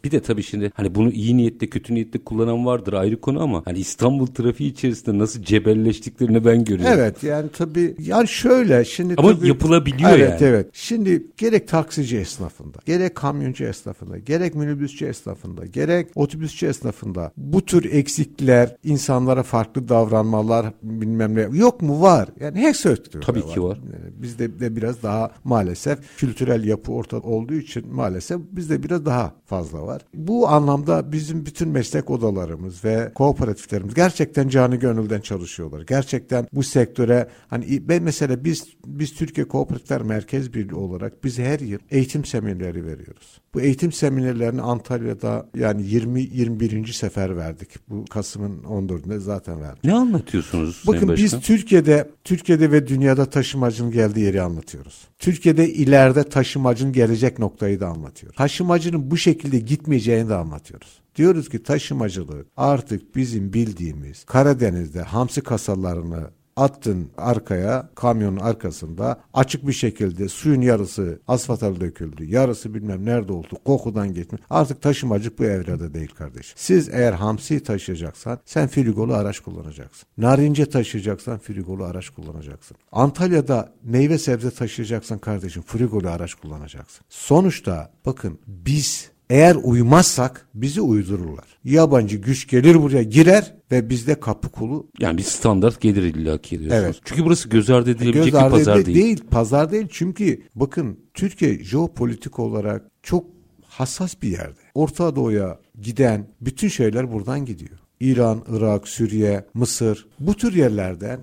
Bir 0.03 0.11
de 0.11 0.21
tabii 0.21 0.43
şimdi 0.43 0.71
hani 0.73 0.95
bunu 0.95 1.11
iyi 1.11 1.37
niyetle 1.37 1.67
kötü 1.67 1.95
niyetle 1.95 2.19
kullanan 2.19 2.65
vardır 2.65 2.93
ayrı 2.93 3.21
konu 3.21 3.41
ama 3.43 3.61
hani 3.65 3.79
İstanbul 3.79 4.27
trafiği 4.27 4.71
içerisinde 4.71 5.17
nasıl 5.17 5.41
cebelleştiklerini 5.43 6.45
ben 6.45 6.63
görüyorum. 6.63 6.99
Evet 6.99 7.23
yani 7.23 7.49
tabii 7.57 7.95
yani 7.99 8.27
şöyle 8.27 8.85
şimdi 8.85 9.13
Ama 9.17 9.35
tabii- 9.35 9.47
yapılabiliyor 9.47 10.09
evet, 10.09 10.41
yani. 10.41 10.49
Evet 10.49 10.67
Şimdi 10.73 11.27
gerek 11.37 11.67
taksici 11.67 12.17
esnafında, 12.17 12.77
gerek 12.85 13.15
kamyoncu 13.15 13.63
esnafında, 13.63 14.17
gerek 14.17 14.55
minibüsçü 14.55 15.05
esnafında, 15.05 15.65
gerek 15.65 16.07
otobüsçü 16.15 16.67
esnafında 16.67 16.90
bu 17.37 17.65
tür 17.65 17.93
eksikler, 17.93 18.75
insanlara 18.83 19.43
farklı 19.43 19.89
davranmalar 19.89 20.73
bilmem 20.83 21.35
ne 21.35 21.41
yok 21.41 21.81
mu 21.81 22.01
var. 22.01 22.29
Yani 22.39 22.59
her 22.59 22.73
sektörde 22.73 23.25
Tabii 23.25 23.45
ki 23.45 23.63
var. 23.63 23.79
Bizde 24.21 24.59
de 24.59 24.75
biraz 24.75 25.03
daha 25.03 25.31
maalesef 25.43 26.17
kültürel 26.17 26.63
yapı 26.63 26.91
ortada 26.91 27.27
olduğu 27.27 27.53
için 27.53 27.93
maalesef 27.93 28.41
bizde 28.51 28.83
biraz 28.83 29.05
daha 29.05 29.33
fazla 29.45 29.87
var. 29.87 30.01
Bu 30.13 30.47
anlamda 30.47 31.11
bizim 31.11 31.45
bütün 31.45 31.69
meslek 31.69 32.09
odalarımız 32.09 32.85
ve 32.85 33.11
kooperatiflerimiz 33.15 33.93
gerçekten 33.93 34.47
canı 34.47 34.75
gönülden 34.75 35.21
çalışıyorlar. 35.21 35.81
Gerçekten 35.81 36.47
bu 36.53 36.63
sektöre 36.63 37.27
hani 37.47 37.89
ben 37.89 38.03
mesela 38.03 38.43
biz 38.43 38.67
biz 38.85 39.13
Türkiye 39.13 39.47
Kooperatifler 39.47 40.01
Merkez 40.01 40.53
Birliği 40.53 40.75
olarak 40.75 41.23
biz 41.23 41.39
her 41.39 41.59
yıl 41.59 41.79
eğitim 41.91 42.25
seminerleri 42.25 42.85
veriyoruz. 42.85 43.41
Bu 43.53 43.61
eğitim 43.61 43.91
seminerlerini 43.91 44.61
Antalya'da 44.61 45.49
yani 45.55 45.83
20 45.83 46.21
21. 46.21 46.80
sefer 46.87 47.37
verdik. 47.37 47.69
Bu 47.89 48.05
Kasım'ın 48.05 48.63
14'ünde 48.63 49.19
zaten 49.19 49.61
verdik. 49.61 49.83
Ne 49.83 49.93
anlatıyorsunuz 49.93 50.75
Sayın 50.75 51.01
Bakın 51.01 51.15
biz 51.15 51.23
Başkan? 51.23 51.41
Türkiye'de 51.41 52.09
Türkiye'de 52.23 52.71
ve 52.71 52.87
dünyada 52.87 53.25
taşımacının 53.25 53.91
geldiği 53.91 54.19
yeri 54.19 54.41
anlatıyoruz. 54.41 55.07
Türkiye'de 55.19 55.73
ileride 55.73 56.23
taşımacının 56.23 56.93
gelecek 56.93 57.39
noktayı 57.39 57.79
da 57.79 57.87
anlatıyoruz. 57.87 58.37
Taşımacının 58.37 59.11
bu 59.11 59.17
şekilde 59.17 59.59
gitmeyeceğini 59.59 60.29
de 60.29 60.35
anlatıyoruz. 60.35 61.01
Diyoruz 61.15 61.49
ki 61.49 61.63
taşımacılık 61.63 62.47
artık 62.57 63.15
bizim 63.15 63.53
bildiğimiz 63.53 64.23
Karadeniz'de 64.23 65.01
hamsi 65.01 65.41
kasalarını 65.41 66.29
attın 66.55 67.09
arkaya 67.17 67.89
kamyonun 67.95 68.37
arkasında 68.37 69.19
açık 69.33 69.67
bir 69.67 69.73
şekilde 69.73 70.27
suyun 70.27 70.61
yarısı 70.61 71.19
asfalta 71.27 71.81
döküldü. 71.81 72.25
Yarısı 72.25 72.73
bilmem 72.73 73.05
nerede 73.05 73.33
oldu. 73.33 73.57
Kokudan 73.65 74.13
geçmiş. 74.13 74.41
Artık 74.49 74.81
taşımacık 74.81 75.39
bu 75.39 75.43
evrede 75.43 75.93
değil 75.93 76.11
kardeş. 76.17 76.53
Siz 76.55 76.89
eğer 76.89 77.13
hamsi 77.13 77.63
taşıyacaksan 77.63 78.39
sen 78.45 78.67
frigolu 78.67 79.13
araç 79.13 79.39
kullanacaksın. 79.39 80.07
Narince 80.17 80.65
taşıyacaksan 80.65 81.39
frigolu 81.39 81.83
araç 81.83 82.09
kullanacaksın. 82.09 82.77
Antalya'da 82.91 83.73
meyve 83.83 84.17
sebze 84.17 84.51
taşıyacaksan 84.51 85.19
kardeşim 85.19 85.63
frigolu 85.63 86.09
araç 86.09 86.33
kullanacaksın. 86.33 87.05
Sonuçta 87.09 87.91
bakın 88.05 88.39
biz 88.47 89.11
eğer 89.31 89.55
uymazsak 89.63 90.47
bizi 90.53 90.81
uydururlar. 90.81 91.45
Yabancı 91.63 92.17
güç 92.17 92.47
gelir 92.47 92.81
buraya 92.81 93.03
girer 93.03 93.53
ve 93.71 93.89
bizde 93.89 94.19
kapı 94.19 94.49
kulu. 94.49 94.87
Yani 94.99 95.17
bir 95.17 95.23
standart 95.23 95.81
gelir 95.81 96.03
illaki 96.03 96.59
diyorsunuz. 96.59 96.83
Evet. 96.83 96.99
Çünkü 97.05 97.25
burası 97.25 97.49
göz 97.49 97.69
ardı 97.69 97.89
edilebilecek 97.89 98.23
Göz 98.23 98.33
bir 98.33 98.37
ardı 98.45 98.55
pazar 98.55 98.75
ede- 98.77 98.85
değil. 98.85 98.97
değil. 98.97 99.23
Pazar 99.31 99.71
değil 99.71 99.87
çünkü 99.91 100.41
bakın 100.55 100.99
Türkiye 101.13 101.63
jeopolitik 101.63 102.39
olarak 102.39 102.85
çok 103.03 103.25
hassas 103.65 104.21
bir 104.21 104.27
yerde. 104.27 104.59
Orta 104.73 105.15
Doğu'ya 105.15 105.59
giden 105.81 106.27
bütün 106.41 106.67
şeyler 106.67 107.13
buradan 107.13 107.45
gidiyor. 107.45 107.79
İran, 107.99 108.43
Irak, 108.49 108.87
Suriye, 108.87 109.45
Mısır 109.53 110.07
bu 110.19 110.33
tür 110.33 110.53
yerlerden 110.55 111.19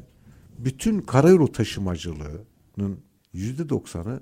bütün 0.59 1.01
karayolu 1.01 1.53
taşımacılığının 1.53 2.99
yüzde 3.33 3.69
doksanı 3.69 4.21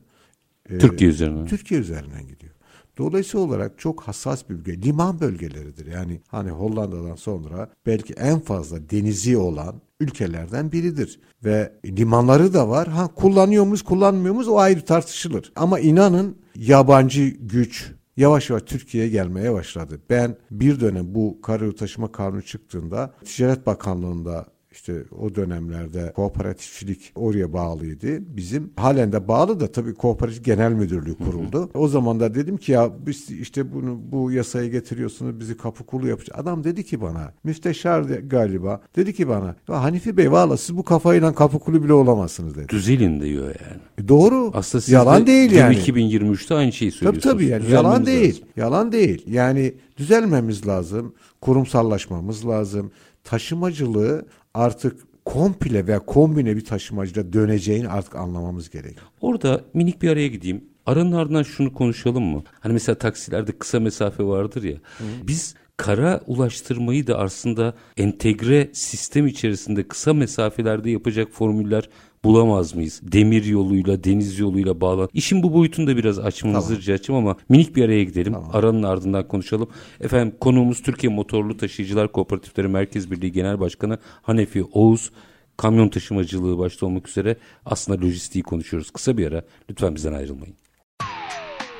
e, 0.70 0.78
Türkiye 0.78 1.10
üzerine. 1.10 1.46
Türkiye 1.48 1.80
üzerinden 1.80 2.28
gidiyor. 2.28 2.55
Dolayısıyla 2.98 3.46
olarak 3.46 3.78
çok 3.78 4.02
hassas 4.02 4.48
bir 4.50 4.54
bölge. 4.54 4.82
Liman 4.82 5.20
bölgeleridir. 5.20 5.86
Yani 5.86 6.20
hani 6.28 6.50
Hollanda'dan 6.50 7.16
sonra 7.16 7.70
belki 7.86 8.14
en 8.14 8.40
fazla 8.40 8.90
denizi 8.90 9.36
olan 9.36 9.80
ülkelerden 10.00 10.72
biridir. 10.72 11.20
Ve 11.44 11.72
limanları 11.86 12.54
da 12.54 12.68
var. 12.68 12.88
Ha 12.88 13.08
kullanıyor 13.14 13.64
muyuz 13.64 13.82
kullanmıyor 13.82 14.34
muyuz 14.34 14.48
o 14.48 14.58
ayrı 14.58 14.84
tartışılır. 14.84 15.52
Ama 15.56 15.80
inanın 15.80 16.36
yabancı 16.56 17.22
güç 17.26 17.92
yavaş 18.16 18.50
yavaş 18.50 18.62
Türkiye'ye 18.62 19.10
gelmeye 19.10 19.52
başladı. 19.52 20.00
Ben 20.10 20.36
bir 20.50 20.80
dönem 20.80 21.14
bu 21.14 21.40
karayolu 21.40 21.76
taşıma 21.76 22.12
kanunu 22.12 22.42
çıktığında 22.42 23.14
Ticaret 23.24 23.66
Bakanlığı'nda 23.66 24.46
işte 24.76 25.04
o 25.18 25.34
dönemlerde 25.34 26.12
kooperatifçilik 26.16 27.12
oraya 27.14 27.52
bağlıydı. 27.52 28.36
Bizim 28.36 28.70
halen 28.76 29.12
de 29.12 29.28
bağlı 29.28 29.60
da 29.60 29.72
tabii 29.72 29.94
kooperatif 29.94 30.44
genel 30.44 30.72
müdürlüğü 30.72 31.14
kuruldu. 31.14 31.70
O 31.74 31.88
zaman 31.88 32.20
da 32.20 32.34
dedim 32.34 32.56
ki 32.56 32.72
ya 32.72 32.90
biz 33.06 33.30
işte 33.30 33.72
bunu 33.74 33.98
bu 34.12 34.32
yasayı 34.32 34.70
getiriyorsunuz 34.70 35.40
bizi 35.40 35.56
kapı 35.56 35.84
kulu 35.86 36.08
yapacak. 36.08 36.38
Adam 36.38 36.64
dedi 36.64 36.84
ki 36.84 37.00
bana 37.00 37.32
müsteşar 37.44 38.08
de- 38.08 38.16
galiba 38.26 38.80
dedi 38.96 39.14
ki 39.14 39.28
bana 39.28 39.56
ya 39.68 39.82
Hanifi 39.82 40.16
Bey 40.16 40.32
valla 40.32 40.56
siz 40.56 40.76
bu 40.76 40.82
kafayla 40.82 41.34
kapı 41.34 41.58
kulu 41.58 41.84
bile 41.84 41.92
olamazsınız 41.92 42.56
dedi. 42.56 42.68
Düzelin 42.68 43.20
diyor 43.20 43.44
yani. 43.46 43.80
E 43.98 44.08
doğru. 44.08 44.50
Aslında 44.54 44.82
siz 44.82 44.92
yalan 44.92 45.22
de 45.22 45.26
değil 45.26 45.50
yani. 45.52 45.74
2023'te 45.76 46.54
aynı 46.54 46.72
şeyi 46.72 46.90
Tabii 46.90 46.98
söylüyorsunuz. 46.98 47.32
tabii 47.34 47.46
yani 47.46 47.62
Düzelmemiz 47.62 47.84
yalan 47.84 48.06
değil. 48.06 48.28
lazım. 48.34 48.48
Yalan 48.56 48.92
değil. 48.92 49.22
Yani 49.26 49.74
düzelmemiz 49.96 50.66
lazım. 50.66 51.14
Kurumsallaşmamız 51.40 52.46
lazım. 52.46 52.90
Taşımacılığı 53.24 54.26
artık 54.56 55.00
komple 55.24 55.86
veya 55.86 55.98
kombine 55.98 56.56
bir 56.56 56.64
taşımacılığa 56.64 57.32
döneceğini 57.32 57.88
artık 57.88 58.16
anlamamız 58.16 58.70
gerekiyor. 58.70 59.06
Orada 59.20 59.64
minik 59.74 60.02
bir 60.02 60.10
araya 60.10 60.28
gideyim. 60.28 60.64
Aranın 60.86 61.12
ardından 61.12 61.42
şunu 61.42 61.72
konuşalım 61.72 62.24
mı? 62.24 62.42
Hani 62.60 62.72
mesela 62.72 62.98
taksilerde 62.98 63.52
kısa 63.58 63.80
mesafe 63.80 64.24
vardır 64.24 64.62
ya. 64.62 64.76
Biz 65.22 65.54
kara 65.76 66.20
ulaştırmayı 66.26 67.06
da 67.06 67.18
aslında 67.18 67.74
entegre 67.96 68.70
sistem 68.72 69.26
içerisinde 69.26 69.88
kısa 69.88 70.14
mesafelerde 70.14 70.90
yapacak 70.90 71.32
formüller 71.32 71.88
bulamaz 72.26 72.74
mıyız? 72.74 73.00
Demir 73.02 73.44
yoluyla, 73.44 74.04
deniz 74.04 74.38
yoluyla 74.38 74.80
bağlan. 74.80 75.08
İşin 75.14 75.42
bu 75.42 75.54
boyutunu 75.54 75.86
da 75.86 75.96
biraz 75.96 76.18
açmanızı 76.18 76.66
Tamam. 76.68 76.80
rica 76.80 76.94
edeceğim 76.94 77.22
ama 77.22 77.36
minik 77.48 77.76
bir 77.76 77.84
araya 77.84 78.04
gidelim. 78.04 78.34
Aranın 78.52 78.82
ardından 78.82 79.28
konuşalım. 79.28 79.68
Efendim 80.00 80.36
konuğumuz 80.40 80.82
Türkiye 80.82 81.12
Motorlu 81.12 81.56
Taşıyıcılar 81.56 82.12
Kooperatifleri 82.12 82.68
Merkez 82.68 83.10
Birliği 83.10 83.32
Genel 83.32 83.60
Başkanı 83.60 83.98
Hanefi 84.22 84.64
Oğuz. 84.64 85.10
Kamyon 85.56 85.88
taşımacılığı 85.88 86.58
başta 86.58 86.86
olmak 86.86 87.08
üzere 87.08 87.36
aslında 87.66 88.00
lojistiği 88.00 88.42
konuşuyoruz. 88.44 88.90
Kısa 88.90 89.16
bir 89.18 89.26
ara. 89.26 89.42
Lütfen 89.70 89.94
bizden 89.94 90.12
ayrılmayın. 90.12 90.54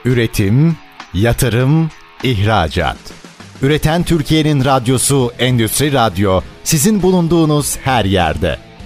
Üretim, 0.05 0.77
yatırım, 1.15 1.91
ihracat. 2.23 2.99
Üreten 3.63 4.03
Türkiye'nin 4.03 4.65
radyosu 4.65 5.33
Endüstri 5.39 5.93
Radyo 5.93 6.41
sizin 6.65 7.03
bulunduğunuz 7.03 7.77
her 7.77 8.05
yerde. 8.05 8.66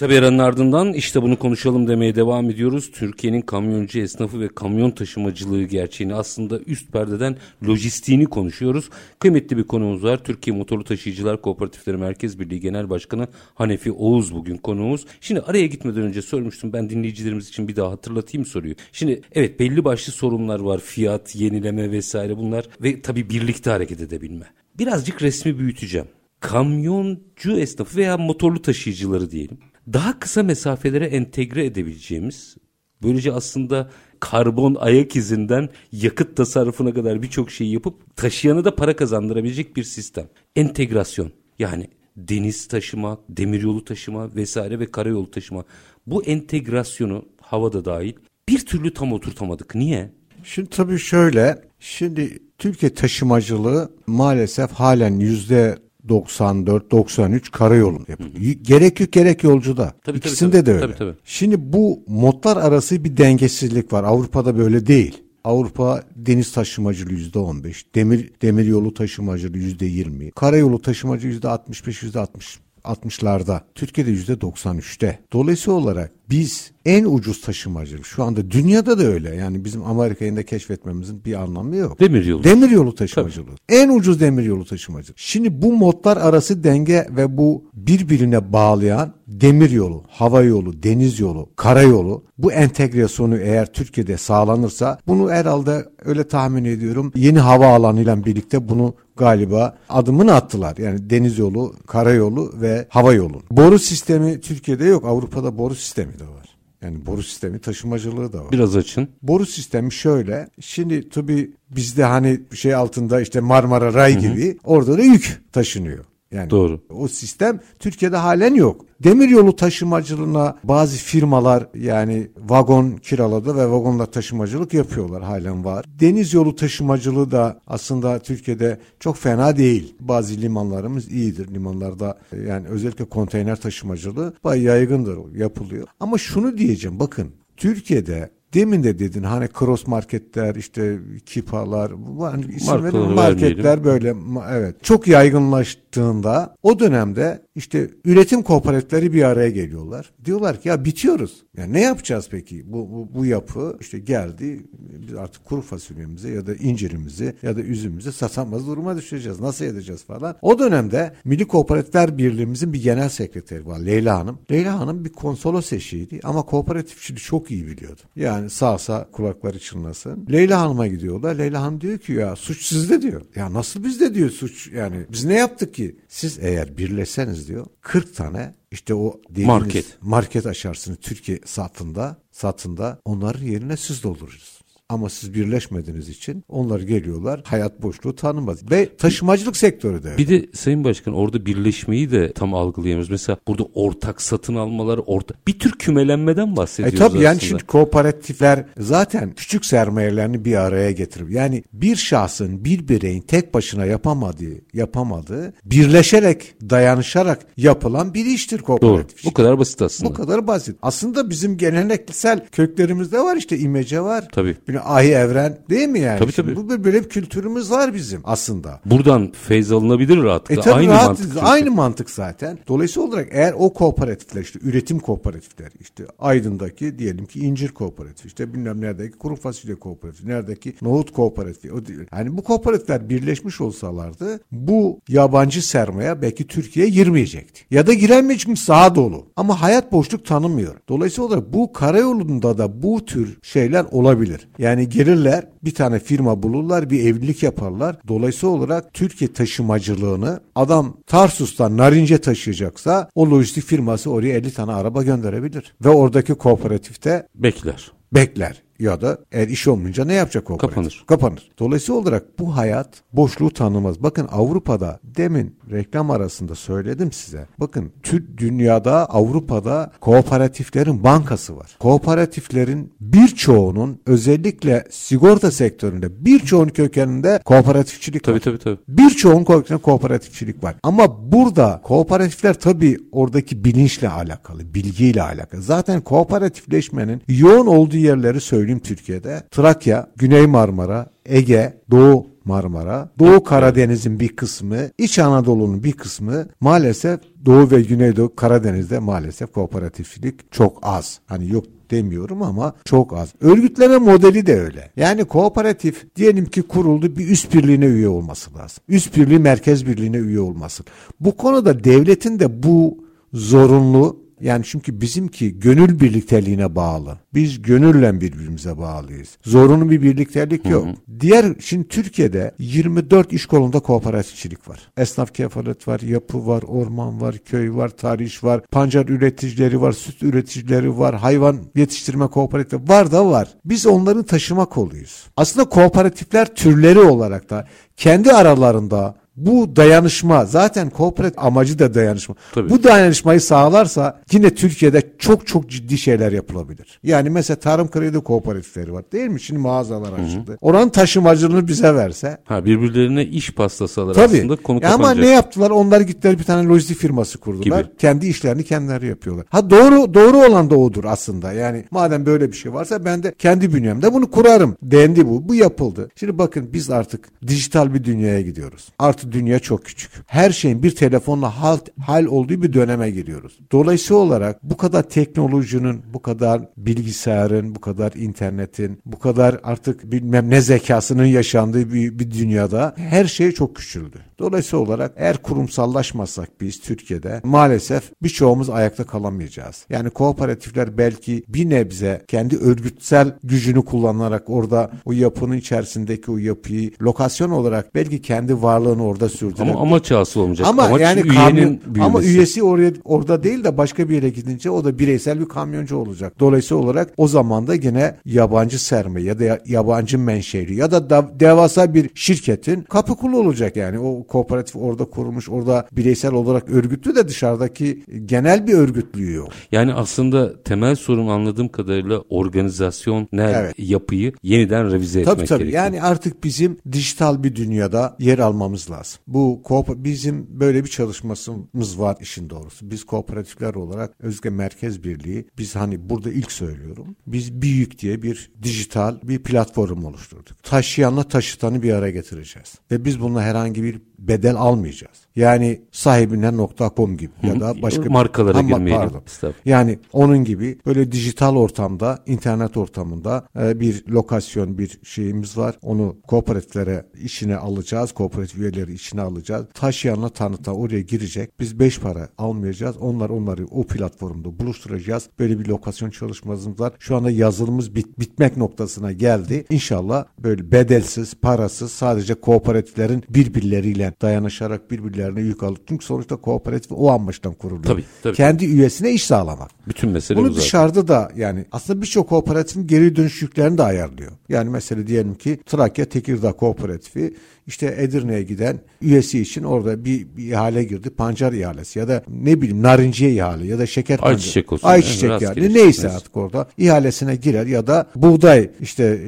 Kısa 0.00 0.10
bir 0.10 0.22
ardından 0.22 0.92
işte 0.92 1.22
bunu 1.22 1.38
konuşalım 1.38 1.88
demeye 1.88 2.14
devam 2.14 2.50
ediyoruz. 2.50 2.90
Türkiye'nin 2.90 3.40
kamyoncu 3.40 3.98
esnafı 3.98 4.40
ve 4.40 4.48
kamyon 4.48 4.90
taşımacılığı 4.90 5.62
gerçeğini 5.62 6.14
aslında 6.14 6.58
üst 6.58 6.92
perdeden 6.92 7.36
lojistiğini 7.66 8.26
konuşuyoruz. 8.26 8.90
Kıymetli 9.18 9.56
bir 9.56 9.64
konuğumuz 9.64 10.04
var. 10.04 10.24
Türkiye 10.24 10.56
Motorlu 10.56 10.84
Taşıyıcılar 10.84 11.42
Kooperatifleri 11.42 11.96
Merkez 11.96 12.40
Birliği 12.40 12.60
Genel 12.60 12.90
Başkanı 12.90 13.28
Hanefi 13.54 13.92
Oğuz 13.92 14.34
bugün 14.34 14.56
konuğumuz. 14.56 15.06
Şimdi 15.20 15.40
araya 15.40 15.66
gitmeden 15.66 16.02
önce 16.02 16.22
sormuştum 16.22 16.72
ben 16.72 16.90
dinleyicilerimiz 16.90 17.48
için 17.48 17.68
bir 17.68 17.76
daha 17.76 17.90
hatırlatayım 17.90 18.46
soruyu. 18.46 18.74
Şimdi 18.92 19.20
evet 19.32 19.60
belli 19.60 19.84
başlı 19.84 20.12
sorunlar 20.12 20.60
var. 20.60 20.78
Fiyat, 20.78 21.36
yenileme 21.36 21.90
vesaire 21.90 22.36
bunlar 22.36 22.64
ve 22.82 23.02
tabii 23.02 23.30
birlikte 23.30 23.70
hareket 23.70 24.00
edebilme. 24.00 24.46
Birazcık 24.78 25.22
resmi 25.22 25.58
büyüteceğim. 25.58 26.06
Kamyoncu 26.40 27.58
esnafı 27.58 27.96
veya 27.96 28.18
motorlu 28.18 28.62
taşıyıcıları 28.62 29.30
diyelim 29.30 29.58
daha 29.92 30.18
kısa 30.18 30.42
mesafelere 30.42 31.06
entegre 31.06 31.64
edebileceğimiz 31.64 32.56
böylece 33.02 33.32
aslında 33.32 33.90
karbon 34.20 34.74
ayak 34.74 35.16
izinden 35.16 35.68
yakıt 35.92 36.36
tasarrufuna 36.36 36.94
kadar 36.94 37.22
birçok 37.22 37.50
şeyi 37.50 37.72
yapıp 37.72 38.16
taşıyanı 38.16 38.64
da 38.64 38.76
para 38.76 38.96
kazandırabilecek 38.96 39.76
bir 39.76 39.84
sistem. 39.84 40.28
Entegrasyon 40.56 41.32
yani 41.58 41.88
deniz 42.16 42.68
taşıma, 42.68 43.18
demiryolu 43.28 43.84
taşıma 43.84 44.34
vesaire 44.34 44.78
ve 44.78 44.86
karayolu 44.86 45.30
taşıma. 45.30 45.64
Bu 46.06 46.24
entegrasyonu 46.24 47.24
havada 47.40 47.84
dahil 47.84 48.14
bir 48.48 48.66
türlü 48.66 48.94
tam 48.94 49.12
oturtamadık. 49.12 49.74
Niye? 49.74 50.10
Şimdi 50.44 50.70
tabii 50.70 50.98
şöyle, 50.98 51.62
şimdi 51.80 52.38
Türkiye 52.58 52.94
taşımacılığı 52.94 53.92
maalesef 54.06 54.70
halen 54.70 55.18
yüzde 55.18 55.78
94-93 56.08 57.50
karayolu 57.50 57.98
yapılıyor. 58.08 58.54
Gerek 58.62 59.00
yük 59.00 59.12
gerek 59.12 59.44
yolcuda. 59.44 59.84
Tabii, 59.84 60.02
tabii, 60.04 60.18
İkisinde 60.18 60.56
tabii. 60.56 60.66
de 60.66 60.72
öyle. 60.72 60.80
Tabii, 60.86 60.96
tabii. 60.98 61.14
Şimdi 61.24 61.72
bu 61.72 62.04
modlar 62.06 62.56
arası 62.56 63.04
bir 63.04 63.16
dengesizlik 63.16 63.92
var. 63.92 64.04
Avrupa'da 64.04 64.58
böyle 64.58 64.86
değil. 64.86 65.22
Avrupa 65.44 66.02
deniz 66.16 66.52
taşımacılığı 66.52 67.12
yüzde 67.12 67.38
15, 67.38 67.94
demir 67.94 68.30
demir 68.42 68.64
yolu 68.64 68.94
taşımacılığı 68.94 69.58
yüzde 69.58 69.86
20, 69.86 70.30
karayolu 70.30 70.82
taşımacılığı 70.82 71.32
yüzde 71.32 71.48
65, 71.48 72.02
yüzde 72.02 72.20
60 72.20 72.58
60'larda. 72.84 73.60
Türkiye'de 73.74 74.10
yüzde 74.10 74.32
93'te. 74.32 75.18
Dolayısıyla 75.32 75.78
olarak 75.78 76.12
biz 76.30 76.70
en 76.84 77.04
ucuz 77.04 77.40
taşımacılık 77.40 78.06
şu 78.06 78.24
anda 78.24 78.50
dünyada 78.50 78.98
da 78.98 79.02
öyle. 79.02 79.34
Yani 79.34 79.64
bizim 79.64 79.84
Amerika'yı 79.84 80.36
da 80.36 80.42
keşfetmemizin 80.42 81.24
bir 81.24 81.34
anlamı 81.34 81.76
yok. 81.76 82.00
Demiryolu. 82.00 82.44
Demiryolu 82.44 82.94
taşımacılığı. 82.94 83.54
En 83.68 83.88
ucuz 83.88 84.20
demiryolu 84.20 84.64
taşımacılığı. 84.64 85.16
Şimdi 85.16 85.62
bu 85.62 85.72
modlar 85.72 86.16
arası 86.16 86.64
denge 86.64 87.06
ve 87.10 87.36
bu 87.36 87.64
birbirine 87.74 88.52
bağlayan 88.52 89.14
demiryolu, 89.26 90.04
hava 90.08 90.42
yolu, 90.42 90.82
deniz 90.82 91.20
yolu, 91.20 91.48
karayolu 91.56 92.24
bu 92.38 92.52
entegrasyonu 92.52 93.38
eğer 93.38 93.72
Türkiye'de 93.72 94.16
sağlanırsa 94.16 94.98
bunu 95.06 95.30
herhalde 95.30 95.88
öyle 96.04 96.28
tahmin 96.28 96.64
ediyorum 96.64 97.12
yeni 97.14 97.38
hava 97.38 97.66
alanıyla 97.66 98.24
birlikte 98.24 98.68
bunu 98.68 98.94
galiba 99.20 99.76
adımını 99.88 100.34
attılar. 100.34 100.76
Yani 100.76 101.10
deniz 101.10 101.38
yolu, 101.38 101.74
karayolu 101.86 102.52
ve 102.60 102.86
hava 102.88 103.12
yolu. 103.12 103.42
Boru 103.50 103.78
sistemi 103.78 104.40
Türkiye'de 104.40 104.84
yok. 104.84 105.04
Avrupa'da 105.04 105.58
boru 105.58 105.74
sistemi 105.74 106.18
de 106.18 106.24
var. 106.24 106.40
Yani 106.82 107.06
boru 107.06 107.22
sistemi 107.22 107.58
taşımacılığı 107.58 108.32
da 108.32 108.44
var. 108.44 108.52
Biraz 108.52 108.76
açın. 108.76 109.08
Boru 109.22 109.46
sistemi 109.46 109.92
şöyle. 109.92 110.48
Şimdi 110.60 111.08
tabii 111.08 111.50
bizde 111.70 112.04
hani 112.04 112.40
şey 112.54 112.74
altında 112.74 113.20
işte 113.20 113.40
Marmara 113.40 113.94
Ray 113.94 114.18
gibi 114.18 114.58
orada 114.64 114.98
da 114.98 115.02
yük 115.02 115.42
taşınıyor. 115.52 116.04
Yani 116.32 116.50
Doğru. 116.50 116.80
o 116.90 117.08
sistem 117.08 117.60
Türkiye'de 117.78 118.16
halen 118.16 118.54
yok. 118.54 118.84
Demiryolu 119.04 119.56
taşımacılığına 119.56 120.56
bazı 120.64 120.96
firmalar 120.96 121.66
yani 121.74 122.28
vagon 122.48 122.90
kiraladı 122.96 123.56
ve 123.56 123.70
vagonla 123.70 124.06
taşımacılık 124.06 124.74
yapıyorlar 124.74 125.22
halen 125.22 125.64
var. 125.64 125.84
Deniz 126.00 126.34
yolu 126.34 126.56
taşımacılığı 126.56 127.30
da 127.30 127.60
aslında 127.66 128.18
Türkiye'de 128.18 128.78
çok 129.00 129.16
fena 129.16 129.56
değil. 129.56 129.94
Bazı 130.00 130.36
limanlarımız 130.36 131.08
iyidir. 131.08 131.54
Limanlarda 131.54 132.18
yani 132.46 132.68
özellikle 132.68 133.04
konteyner 133.04 133.56
taşımacılığı 133.56 134.34
bayağı 134.44 134.76
yaygındır 134.76 135.34
yapılıyor. 135.34 135.86
Ama 136.00 136.18
şunu 136.18 136.58
diyeceğim 136.58 137.00
bakın 137.00 137.30
Türkiye'de 137.56 138.30
demin 138.54 138.82
de 138.82 138.98
dedin 138.98 139.22
hani 139.22 139.48
cross 139.58 139.86
marketler 139.86 140.54
işte 140.54 140.98
kipalar 141.26 141.92
hani 142.20 142.44
isim 142.46 142.80
marketler 143.14 143.84
vermeyelim. 143.84 143.84
böyle 143.84 144.14
evet 144.50 144.84
çok 144.84 145.08
yaygınlaştığında 145.08 146.54
o 146.62 146.78
dönemde 146.78 147.42
işte 147.54 147.90
üretim 148.04 148.42
kooperatifleri 148.42 149.12
bir 149.12 149.22
araya 149.22 149.50
geliyorlar. 149.50 150.12
Diyorlar 150.24 150.60
ki 150.60 150.68
ya 150.68 150.84
bitiyoruz. 150.84 151.42
Yani 151.56 151.72
ne 151.72 151.80
yapacağız 151.80 152.28
peki? 152.30 152.72
Bu, 152.72 152.90
bu, 152.90 153.08
bu 153.14 153.26
yapı 153.26 153.76
işte 153.80 153.98
geldi 153.98 154.66
biz 154.72 155.14
artık 155.14 155.44
kuru 155.44 155.62
fasulyemizi 155.62 156.28
ya 156.28 156.46
da 156.46 156.54
incirimizi 156.54 157.34
ya 157.42 157.56
da 157.56 157.60
üzümümüzü 157.60 158.12
satamaz 158.12 158.66
duruma 158.66 158.96
düşeceğiz. 158.96 159.40
Nasıl 159.40 159.64
edeceğiz 159.64 160.04
falan. 160.04 160.36
O 160.42 160.58
dönemde 160.58 161.14
Milli 161.24 161.46
Kooperatifler 161.46 162.18
Birliğimizin 162.18 162.72
bir 162.72 162.82
genel 162.82 163.08
sekreteri 163.08 163.66
var 163.66 163.78
Leyla 163.78 164.18
Hanım. 164.18 164.38
Leyla 164.50 164.78
Hanım 164.78 165.04
bir 165.04 165.12
konsolos 165.12 165.72
eşiydi 165.72 166.20
ama 166.24 166.42
kooperatifçiliği 166.42 167.20
çok 167.22 167.50
iyi 167.50 167.66
biliyordu. 167.66 168.00
Yani 168.16 168.50
sağsa 168.50 169.08
kulakları 169.12 169.58
çınlasın. 169.58 170.26
Leyla 170.32 170.60
Hanım'a 170.60 170.86
gidiyorlar. 170.86 171.34
Leyla 171.34 171.62
Hanım 171.62 171.80
diyor 171.80 171.98
ki 171.98 172.12
ya 172.12 172.36
suç 172.36 172.64
sizde 172.64 173.02
diyor. 173.02 173.22
Ya 173.36 173.52
nasıl 173.52 173.84
bizde 173.84 174.14
diyor 174.14 174.30
suç 174.30 174.70
yani 174.74 174.96
biz 175.12 175.24
ne 175.24 175.34
yaptık 175.34 175.74
ki? 175.74 175.96
Siz 176.08 176.38
eğer 176.40 176.76
birleşseniz 176.78 177.48
diyor 177.50 177.66
40 177.80 178.16
tane 178.16 178.54
işte 178.70 178.94
o 178.94 179.20
Market. 179.36 179.98
market 180.00 180.46
açarsınız 180.46 180.98
Türkiye 181.00 181.38
satında 181.44 182.16
satında 182.30 182.98
onların 183.04 183.44
yerine 183.44 183.76
siz 183.76 184.02
doldurursunuz. 184.02 184.59
Ama 184.90 185.08
siz 185.08 185.34
birleşmediğiniz 185.34 186.08
için 186.08 186.44
onlar 186.48 186.80
geliyorlar 186.80 187.40
hayat 187.44 187.82
boşluğu 187.82 188.16
tanımaz. 188.16 188.70
Ve 188.70 188.96
taşımacılık 188.96 189.56
sektörü 189.56 190.02
de. 190.02 190.18
Bir 190.18 190.28
de 190.28 190.46
Sayın 190.54 190.84
Başkan 190.84 191.14
orada 191.14 191.46
birleşmeyi 191.46 192.10
de 192.10 192.32
tam 192.32 192.54
algılayamıyoruz. 192.54 193.10
Mesela 193.10 193.38
burada 193.48 193.64
ortak 193.74 194.22
satın 194.22 194.54
almalar, 194.54 195.00
orta 195.06 195.34
bir 195.46 195.58
tür 195.58 195.72
kümelenmeden 195.72 196.52
E 196.52 196.56
bahsediyoruz 196.56 196.98
tabii 196.98 197.18
yani 197.18 197.28
aslında. 197.36 197.44
şimdi 197.48 197.64
kooperatifler 197.66 198.64
zaten 198.78 199.32
küçük 199.36 199.66
sermayelerini 199.66 200.44
bir 200.44 200.54
araya 200.54 200.90
getirir. 200.90 201.28
Yani 201.28 201.64
bir 201.72 201.96
şahsın 201.96 202.64
bir 202.64 202.88
bireyin 202.88 203.20
tek 203.20 203.54
başına 203.54 203.84
yapamadığı, 203.84 204.54
yapamadığı 204.74 205.52
birleşerek, 205.64 206.54
dayanışarak 206.70 207.46
yapılan 207.56 208.14
bir 208.14 208.24
iştir 208.26 208.58
Doğru. 208.58 208.64
kooperatif. 208.66 209.24
Bu 209.24 209.32
kadar 209.32 209.58
basit 209.58 209.82
aslında. 209.82 210.10
Bu 210.10 210.14
kadar 210.14 210.46
basit. 210.46 210.76
Aslında 210.82 211.30
bizim 211.30 211.56
geleneksel 211.56 212.46
köklerimizde 212.52 213.18
var 213.18 213.36
işte 213.36 213.58
imece 213.58 214.00
var. 214.00 214.28
Tabii. 214.32 214.56
Bir 214.80 214.98
ahi 214.98 215.08
evren 215.08 215.58
değil 215.70 215.88
mi 215.88 216.00
yani? 216.00 216.18
Tabii, 216.18 216.32
Şimdi 216.32 216.54
tabii. 216.54 216.68
Bu 216.68 216.84
böyle 216.84 217.04
bir 217.04 217.08
kültürümüz 217.08 217.70
var 217.70 217.94
bizim 217.94 218.20
aslında. 218.24 218.80
Buradan 218.84 219.32
feyz 219.32 219.72
alınabilir 219.72 220.22
rahatlıkla. 220.22 220.54
E 220.54 220.64
tabii 220.64 220.74
aynı 220.74 220.90
rahat, 220.90 221.06
mantık. 221.06 221.26
çünkü. 221.26 221.40
aynı 221.40 221.70
mantık 221.70 222.10
zaten. 222.10 222.58
Dolayısıyla 222.68 223.08
olarak 223.08 223.28
eğer 223.30 223.54
o 223.58 223.72
kooperatifler 223.72 224.42
işte 224.42 224.58
üretim 224.62 224.98
kooperatifler 224.98 225.70
işte 225.80 226.04
Aydın'daki 226.18 226.98
diyelim 226.98 227.26
ki 227.26 227.40
incir 227.40 227.68
kooperatifi 227.68 228.28
işte 228.28 228.54
bilmem 228.54 228.80
neredeki 228.80 229.18
kuru 229.18 229.36
fasulye 229.36 229.74
kooperatifi 229.74 230.28
neredeki 230.28 230.74
nohut 230.82 231.12
kooperatifi 231.12 231.72
o 231.72 231.76
yani 232.16 232.36
bu 232.36 232.42
kooperatifler 232.42 233.08
birleşmiş 233.08 233.60
olsalardı 233.60 234.40
bu 234.52 235.00
yabancı 235.08 235.66
sermaye 235.66 236.22
belki 236.22 236.46
Türkiye'ye 236.46 236.92
girmeyecekti. 236.92 237.60
Ya 237.70 237.86
da 237.86 237.92
giremeyecek 237.92 238.46
çünkü 238.46 238.60
saha 238.60 238.94
dolu. 238.94 239.26
Ama 239.36 239.62
hayat 239.62 239.92
boşluk 239.92 240.26
tanımıyor. 240.26 240.74
Dolayısıyla 240.88 241.28
olarak 241.28 241.52
bu 241.52 241.72
karayolunda 241.72 242.58
da 242.58 242.82
bu 242.82 243.04
tür 243.04 243.38
şeyler 243.42 243.84
olabilir. 243.90 244.48
Yani 244.58 244.69
gelirler 244.74 245.44
bir 245.64 245.74
tane 245.74 245.98
firma 245.98 246.42
bulurlar 246.42 246.90
bir 246.90 247.04
evlilik 247.04 247.42
yaparlar. 247.42 247.96
Dolayısıyla 248.08 248.54
olarak 248.54 248.94
Türkiye 248.94 249.32
taşımacılığını 249.32 250.40
adam 250.54 250.96
Tarsus'tan 251.06 251.76
Narince 251.76 252.18
taşıyacaksa 252.18 253.10
o 253.14 253.30
lojistik 253.30 253.64
firması 253.64 254.10
oraya 254.10 254.36
50 254.36 254.52
tane 254.54 254.72
araba 254.72 255.02
gönderebilir. 255.02 255.74
Ve 255.84 255.88
oradaki 255.88 256.34
kooperatifte 256.34 257.26
Bekler. 257.34 257.92
bekler. 258.14 258.62
Ya 258.80 259.00
da 259.00 259.18
eğer 259.32 259.48
iş 259.48 259.68
olmayınca 259.68 260.04
ne 260.04 260.14
yapacak 260.14 260.44
kooperatif? 260.44 260.76
Kapanır. 260.76 261.04
Kapanır. 261.06 261.50
Dolayısıyla 261.58 262.00
olarak 262.00 262.38
bu 262.38 262.56
hayat 262.56 262.88
boşluğu 263.12 263.50
tanımaz. 263.50 264.02
Bakın 264.02 264.28
Avrupa'da 264.32 264.98
demin 265.04 265.56
reklam 265.70 266.10
arasında 266.10 266.54
söyledim 266.54 267.12
size. 267.12 267.46
Bakın 267.58 267.92
tüm 268.02 268.26
dünyada 268.38 269.06
Avrupa'da 269.10 269.92
kooperatiflerin 270.00 271.04
bankası 271.04 271.56
var. 271.56 271.76
Kooperatiflerin 271.80 272.92
birçoğunun 273.00 274.00
özellikle 274.06 274.84
sigorta 274.90 275.50
sektöründe 275.50 276.24
birçoğunun 276.24 276.68
kökeninde 276.68 277.40
kooperatifçilik 277.44 278.24
Tabii 278.24 278.34
var. 278.36 278.40
tabii 278.40 278.58
tabii. 278.58 278.78
Birçoğun 278.88 279.44
kökeninde 279.44 279.82
kooperatifçilik 279.82 280.64
var. 280.64 280.74
Ama 280.82 281.32
burada 281.32 281.80
kooperatifler 281.84 282.54
tabii 282.54 282.98
oradaki 283.12 283.64
bilinçle 283.64 284.08
alakalı, 284.08 284.74
bilgiyle 284.74 285.22
alakalı. 285.22 285.62
Zaten 285.62 286.00
kooperatifleşmenin 286.00 287.22
yoğun 287.28 287.66
olduğu 287.66 287.96
yerleri 287.96 288.40
söyleyeyim 288.70 288.80
Türkiye'de. 288.80 289.42
Trakya, 289.50 290.06
Güney 290.16 290.46
Marmara, 290.46 291.06
Ege, 291.26 291.80
Doğu 291.90 292.26
Marmara, 292.44 293.10
Doğu 293.18 293.44
Karadeniz'in 293.44 294.20
bir 294.20 294.36
kısmı, 294.36 294.76
İç 294.98 295.18
Anadolu'nun 295.18 295.84
bir 295.84 295.92
kısmı 295.92 296.46
maalesef 296.60 297.20
Doğu 297.44 297.70
ve 297.70 297.82
Güneydoğu 297.82 298.36
Karadeniz'de 298.36 298.98
maalesef 298.98 299.52
kooperatifçilik 299.52 300.52
çok 300.52 300.78
az. 300.82 301.20
Hani 301.26 301.52
yok 301.52 301.64
demiyorum 301.90 302.42
ama 302.42 302.74
çok 302.84 303.12
az. 303.12 303.28
Örgütleme 303.40 303.98
modeli 303.98 304.46
de 304.46 304.60
öyle. 304.60 304.90
Yani 304.96 305.24
kooperatif 305.24 306.16
diyelim 306.16 306.46
ki 306.46 306.62
kuruldu 306.62 307.16
bir 307.16 307.28
üst 307.28 307.54
birliğine 307.54 307.86
üye 307.86 308.08
olması 308.08 308.54
lazım. 308.54 308.84
Üst 308.88 309.16
birliği 309.16 309.38
merkez 309.38 309.86
birliğine 309.86 310.16
üye 310.16 310.40
olması. 310.40 310.82
Bu 311.20 311.36
konuda 311.36 311.84
devletin 311.84 312.38
de 312.38 312.62
bu 312.62 312.98
zorunlu 313.32 314.16
yani 314.40 314.64
çünkü 314.64 315.00
bizimki 315.00 315.58
gönül 315.58 316.00
birlikteliğine 316.00 316.74
bağlı. 316.74 317.18
Biz 317.34 317.62
gönülle 317.62 318.20
birbirimize 318.20 318.78
bağlıyız. 318.78 319.38
Zorunlu 319.42 319.90
bir 319.90 320.02
birliktelik 320.02 320.66
yok. 320.66 320.86
Diğer 321.20 321.54
şimdi 321.60 321.88
Türkiye'de 321.88 322.54
24 322.58 323.32
iş 323.32 323.46
kolunda 323.46 323.80
kooperatifçilik 323.80 324.68
var. 324.68 324.80
Esnaf 324.96 325.34
kefalet 325.34 325.88
var, 325.88 326.00
yapı 326.00 326.46
var, 326.46 326.62
orman 326.62 327.20
var, 327.20 327.38
köy 327.38 327.74
var, 327.74 327.88
tarih 327.88 328.44
var, 328.44 328.60
pancar 328.70 329.08
üreticileri 329.08 329.80
var, 329.80 329.92
süt 329.92 330.22
üreticileri 330.22 330.98
var, 330.98 331.14
hayvan 331.14 331.58
yetiştirme 331.76 332.26
kooperatifi 332.26 332.88
var 332.88 333.12
da 333.12 333.30
var. 333.30 333.48
Biz 333.64 333.86
onların 333.86 334.22
taşıma 334.22 334.66
koluyuz. 334.66 335.26
Aslında 335.36 335.68
kooperatifler 335.68 336.54
türleri 336.54 337.00
olarak 337.00 337.50
da 337.50 337.66
kendi 337.96 338.32
aralarında 338.32 339.20
bu 339.46 339.76
dayanışma 339.76 340.44
zaten 340.44 340.90
kooperatif 340.90 341.38
amacı 341.44 341.78
da 341.78 341.94
dayanışma. 341.94 342.34
Tabii. 342.52 342.70
Bu 342.70 342.82
dayanışmayı 342.82 343.40
sağlarsa 343.40 344.20
yine 344.32 344.54
Türkiye'de 344.54 345.02
çok 345.18 345.46
çok 345.46 345.70
ciddi 345.70 345.98
şeyler 345.98 346.32
yapılabilir. 346.32 347.00
Yani 347.02 347.30
mesela 347.30 347.56
tarım 347.60 347.90
kredi 347.90 348.18
kooperatifleri 348.20 348.92
var 348.92 349.04
değil 349.12 349.28
mi? 349.28 349.40
Şimdi 349.40 349.60
mağazalar 349.60 350.12
açıldı. 350.12 350.58
Oranın 350.60 350.88
taşımacılığını 350.88 351.68
bize 351.68 351.94
verse 351.94 352.38
Ha 352.44 352.64
birbirlerine 352.64 353.24
iş 353.24 353.54
paslasalar 353.54 354.14
Tabii. 354.14 354.36
aslında 354.36 354.56
konu 354.56 354.76
ama 354.82 354.90
kapanacak. 354.90 355.24
ne 355.24 355.30
yaptılar? 355.30 355.70
Onlar 355.70 356.00
gittiler 356.00 356.38
bir 356.38 356.44
tane 356.44 356.68
lojistik 356.68 356.98
firması 356.98 357.38
kurdular. 357.38 357.84
Gibi. 357.84 357.96
Kendi 357.98 358.26
işlerini 358.26 358.64
kendileri 358.64 359.06
yapıyorlar. 359.06 359.46
Ha 359.50 359.70
doğru 359.70 360.14
doğru 360.14 360.38
olan 360.38 360.70
da 360.70 360.76
odur 360.76 361.04
aslında. 361.04 361.52
Yani 361.52 361.84
madem 361.90 362.26
böyle 362.26 362.48
bir 362.52 362.56
şey 362.56 362.74
varsa 362.74 363.04
ben 363.04 363.22
de 363.22 363.34
kendi 363.38 363.74
bünyemde 363.74 364.12
bunu 364.12 364.30
kurarım. 364.30 364.76
Dendi 364.82 365.28
bu. 365.28 365.48
Bu 365.48 365.54
yapıldı. 365.54 366.08
Şimdi 366.16 366.38
bakın 366.38 366.68
biz 366.72 366.90
artık 366.90 367.28
dijital 367.46 367.94
bir 367.94 368.04
dünyaya 368.04 368.40
gidiyoruz. 368.40 368.88
Dünya 369.32 369.58
çok 369.58 369.84
küçük. 369.84 370.10
Her 370.26 370.50
şeyin 370.50 370.82
bir 370.82 370.94
telefonla 370.94 371.60
hal, 371.62 371.78
hal 372.00 372.24
olduğu 372.24 372.62
bir 372.62 372.72
döneme 372.72 373.10
giriyoruz. 373.10 373.58
Dolayısıyla 373.72 374.22
olarak 374.22 374.62
bu 374.62 374.76
kadar 374.76 375.02
teknolojinin, 375.02 376.02
bu 376.14 376.22
kadar 376.22 376.62
bilgisayarın, 376.76 377.74
bu 377.74 377.80
kadar 377.80 378.12
internetin, 378.12 379.00
bu 379.06 379.18
kadar 379.18 379.60
artık 379.62 380.12
bilmem 380.12 380.50
ne 380.50 380.60
zekasının 380.60 381.24
yaşandığı 381.24 381.92
bir, 381.92 382.18
bir 382.18 382.30
dünyada 382.30 382.94
her 382.96 383.24
şey 383.24 383.52
çok 383.52 383.76
küçüldü. 383.76 384.18
Dolayısıyla 384.40 384.84
olarak 384.84 385.12
eğer 385.16 385.36
kurumsallaşmazsak 385.80 386.60
biz 386.60 386.80
Türkiye'de 386.80 387.40
maalesef 387.44 388.02
birçoğumuz 388.22 388.70
ayakta 388.70 389.04
kalamayacağız. 389.04 389.86
Yani 389.90 390.10
kooperatifler 390.10 390.98
belki 390.98 391.42
bir 391.48 391.70
nebze 391.70 392.22
kendi 392.28 392.56
örgütsel 392.56 393.32
gücünü 393.44 393.84
kullanarak 393.84 394.42
orada 394.50 394.90
o 395.04 395.12
yapının 395.12 395.56
içerisindeki 395.56 396.30
o 396.30 396.38
yapıyı 396.38 396.90
lokasyon 397.02 397.50
olarak 397.50 397.94
belki 397.94 398.22
kendi 398.22 398.62
varlığını 398.62 399.04
orada 399.06 399.28
sürdürebilir. 399.28 399.70
Ama 399.72 399.80
amaç 399.80 400.10
hasıl 400.10 400.40
olmayacak. 400.40 400.66
Ama 400.66 400.82
amaç 400.82 401.00
yani 401.00 401.20
üyenin 401.20 401.32
kamyon, 401.78 402.04
ama 402.04 402.22
üyesi 402.22 402.62
oraya 402.62 402.92
orada 403.04 403.42
değil 403.42 403.64
de 403.64 403.76
başka 403.78 404.08
bir 404.08 404.14
yere 404.14 404.28
gidince 404.28 404.70
o 404.70 404.84
da 404.84 404.98
bireysel 404.98 405.40
bir 405.40 405.48
kamyoncu 405.48 405.96
olacak. 405.96 406.32
Dolayısıyla 406.40 406.82
olarak 406.84 407.10
o 407.16 407.28
zaman 407.28 407.66
da 407.66 407.74
yine 407.74 408.16
yabancı 408.24 408.84
sermaye 408.84 409.26
ya 409.26 409.38
da 409.38 409.44
ya- 409.44 409.60
yabancı 409.66 410.18
menşeli 410.18 410.74
ya 410.74 410.90
da 410.90 411.10
da- 411.10 411.30
devasa 411.40 411.94
bir 411.94 412.10
şirketin 412.14 412.82
kapı 412.82 413.16
kulu 413.16 413.38
olacak 413.38 413.76
yani. 413.76 413.98
O 413.98 414.26
kooperatif 414.30 414.76
orada 414.76 415.04
kurulmuş, 415.04 415.48
orada 415.48 415.88
bireysel 415.92 416.32
olarak 416.32 416.70
örgütlü 416.70 417.14
de 417.14 417.28
dışarıdaki 417.28 418.04
genel 418.24 418.66
bir 418.66 418.74
örgütlüğü 418.74 419.32
yok. 419.32 419.48
Yani 419.72 419.94
aslında 419.94 420.62
temel 420.62 420.94
sorun 420.94 421.28
anladığım 421.28 421.68
kadarıyla 421.68 422.18
organizasyon 422.18 423.28
Evet. 423.32 423.74
yapıyı 423.78 424.32
yeniden 424.42 424.92
revize 424.92 425.22
Tabii 425.22 425.32
etmek 425.32 425.48
tabii. 425.48 425.58
gerekiyor. 425.58 425.84
Yani 425.84 426.02
artık 426.02 426.44
bizim 426.44 426.76
dijital 426.92 427.42
bir 427.42 427.56
dünyada 427.56 428.16
yer 428.18 428.38
almamız 428.38 428.90
lazım. 428.90 429.20
Bu 429.26 429.60
koop- 429.64 430.04
bizim 430.04 430.46
böyle 430.60 430.84
bir 430.84 430.88
çalışmasımız 430.88 432.00
var 432.00 432.16
işin 432.20 432.50
doğrusu. 432.50 432.90
Biz 432.90 433.04
kooperatifler 433.04 433.74
olarak 433.74 434.14
Özge 434.20 434.50
Merkez 434.50 435.04
Birliği 435.04 435.46
biz 435.58 435.76
hani 435.76 436.10
burada 436.10 436.30
ilk 436.32 436.52
söylüyorum. 436.52 437.16
Biz 437.26 437.62
büyük 437.62 437.98
diye 437.98 438.22
bir 438.22 438.50
dijital 438.62 439.18
bir 439.22 439.38
platform 439.38 440.04
oluşturduk. 440.04 440.62
Taşıyanla 440.62 441.22
taşıtanı 441.22 441.82
bir 441.82 441.92
araya 441.92 442.10
getireceğiz. 442.12 442.74
Ve 442.90 443.04
biz 443.04 443.20
bununla 443.20 443.42
herhangi 443.42 443.82
bir 443.82 443.98
bedel 444.20 444.56
almayacağız. 444.56 445.26
Yani 445.36 445.80
sahibinden.com 445.92 447.16
gibi 447.16 447.32
ya 447.42 447.60
da 447.60 447.74
başka 447.82 448.02
bir- 448.04 448.08
Markalara 448.10 448.58
Ama 448.58 448.68
girmeyelim. 448.68 449.02
pardon. 449.02 449.22
Yani 449.64 449.98
onun 450.12 450.44
gibi 450.44 450.78
böyle 450.86 451.12
dijital 451.12 451.56
ortamda, 451.56 452.18
internet 452.26 452.76
ortamında 452.76 453.44
e, 453.60 453.80
bir 453.80 454.04
lokasyon, 454.08 454.78
bir 454.78 454.98
şeyimiz 455.02 455.56
var. 455.58 455.74
Onu 455.82 456.16
kooperatiflere 456.28 457.06
işine 457.22 457.56
alacağız. 457.56 458.12
Kooperatif 458.12 458.58
üyeleri 458.58 458.92
işine 458.92 459.20
alacağız. 459.22 459.66
Taşıyanla 459.74 460.28
tanıta 460.28 460.72
oraya 460.72 461.00
girecek. 461.00 461.50
Biz 461.60 461.78
beş 461.78 461.98
para 462.00 462.28
almayacağız. 462.38 462.96
Onlar 462.96 463.30
onları 463.30 463.66
o 463.66 463.86
platformda 463.86 464.58
buluşturacağız. 464.58 465.28
Böyle 465.38 465.58
bir 465.58 465.66
lokasyon 465.66 466.10
çalışmamız 466.10 466.80
var. 466.80 466.92
Şu 466.98 467.16
anda 467.16 467.30
yazılımımız 467.30 467.94
bit- 467.94 468.18
bitmek 468.20 468.56
noktasına 468.56 469.12
geldi. 469.12 469.64
İnşallah 469.70 470.24
böyle 470.38 470.72
bedelsiz, 470.72 471.34
parasız 471.34 471.92
sadece 471.92 472.34
kooperatiflerin 472.34 473.22
birbirleriyle 473.30 474.12
dayanışarak 474.22 474.90
birbirlerine 475.20 475.48
yük 475.48 475.62
alıp 475.62 475.88
çünkü 475.88 476.04
sonuçta 476.04 476.36
kooperatif 476.36 476.92
o 476.92 477.10
amaçtan 477.10 477.54
kuruluyor. 477.54 477.84
Tabii, 477.84 478.04
tabii. 478.22 478.36
Kendi 478.36 478.64
üyesine 478.66 479.12
iş 479.12 479.24
sağlamak. 479.24 479.70
Bütün 479.88 480.10
mesele 480.10 480.38
Bunu 480.38 480.48
bu 480.48 480.52
zaten. 480.52 480.62
dışarıda 480.62 481.08
da 481.08 481.32
yani 481.36 481.64
aslında 481.72 482.02
birçok 482.02 482.28
kooperatifin 482.28 482.86
geri 482.86 483.16
dönüş 483.16 483.42
yüklerini 483.42 483.78
de 483.78 483.82
ayarlıyor. 483.82 484.32
Yani 484.48 484.70
mesela 484.70 485.06
diyelim 485.06 485.34
ki 485.34 485.58
Trakya 485.66 486.04
Tekirdağ 486.04 486.52
Kooperatifi 486.52 487.34
işte 487.66 487.94
Edirne'ye 487.98 488.42
giden 488.42 488.80
üyesi 489.02 489.40
için 489.40 489.62
orada 489.62 490.04
bir, 490.04 490.26
bir 490.36 490.46
ihale 490.46 490.84
girdi. 490.84 491.10
Pancar 491.10 491.52
ihalesi 491.52 491.98
ya 491.98 492.08
da 492.08 492.22
ne 492.28 492.60
bileyim 492.60 492.82
narinciye 492.82 493.32
ihale 493.32 493.66
ya 493.66 493.78
da 493.78 493.86
şeker 493.86 494.18
pancarı. 494.18 494.34
Ayçiçek 494.34 494.72
olsun. 494.72 494.88
Ayçiçek 494.88 495.30
yani 495.30 495.42
rastgele 495.42 495.74
neyse 495.74 496.10
artık 496.10 496.36
orada 496.36 496.68
ihalesine 496.78 497.36
girer 497.36 497.66
ya 497.66 497.86
da 497.86 498.06
buğday 498.14 498.70
işte 498.80 499.20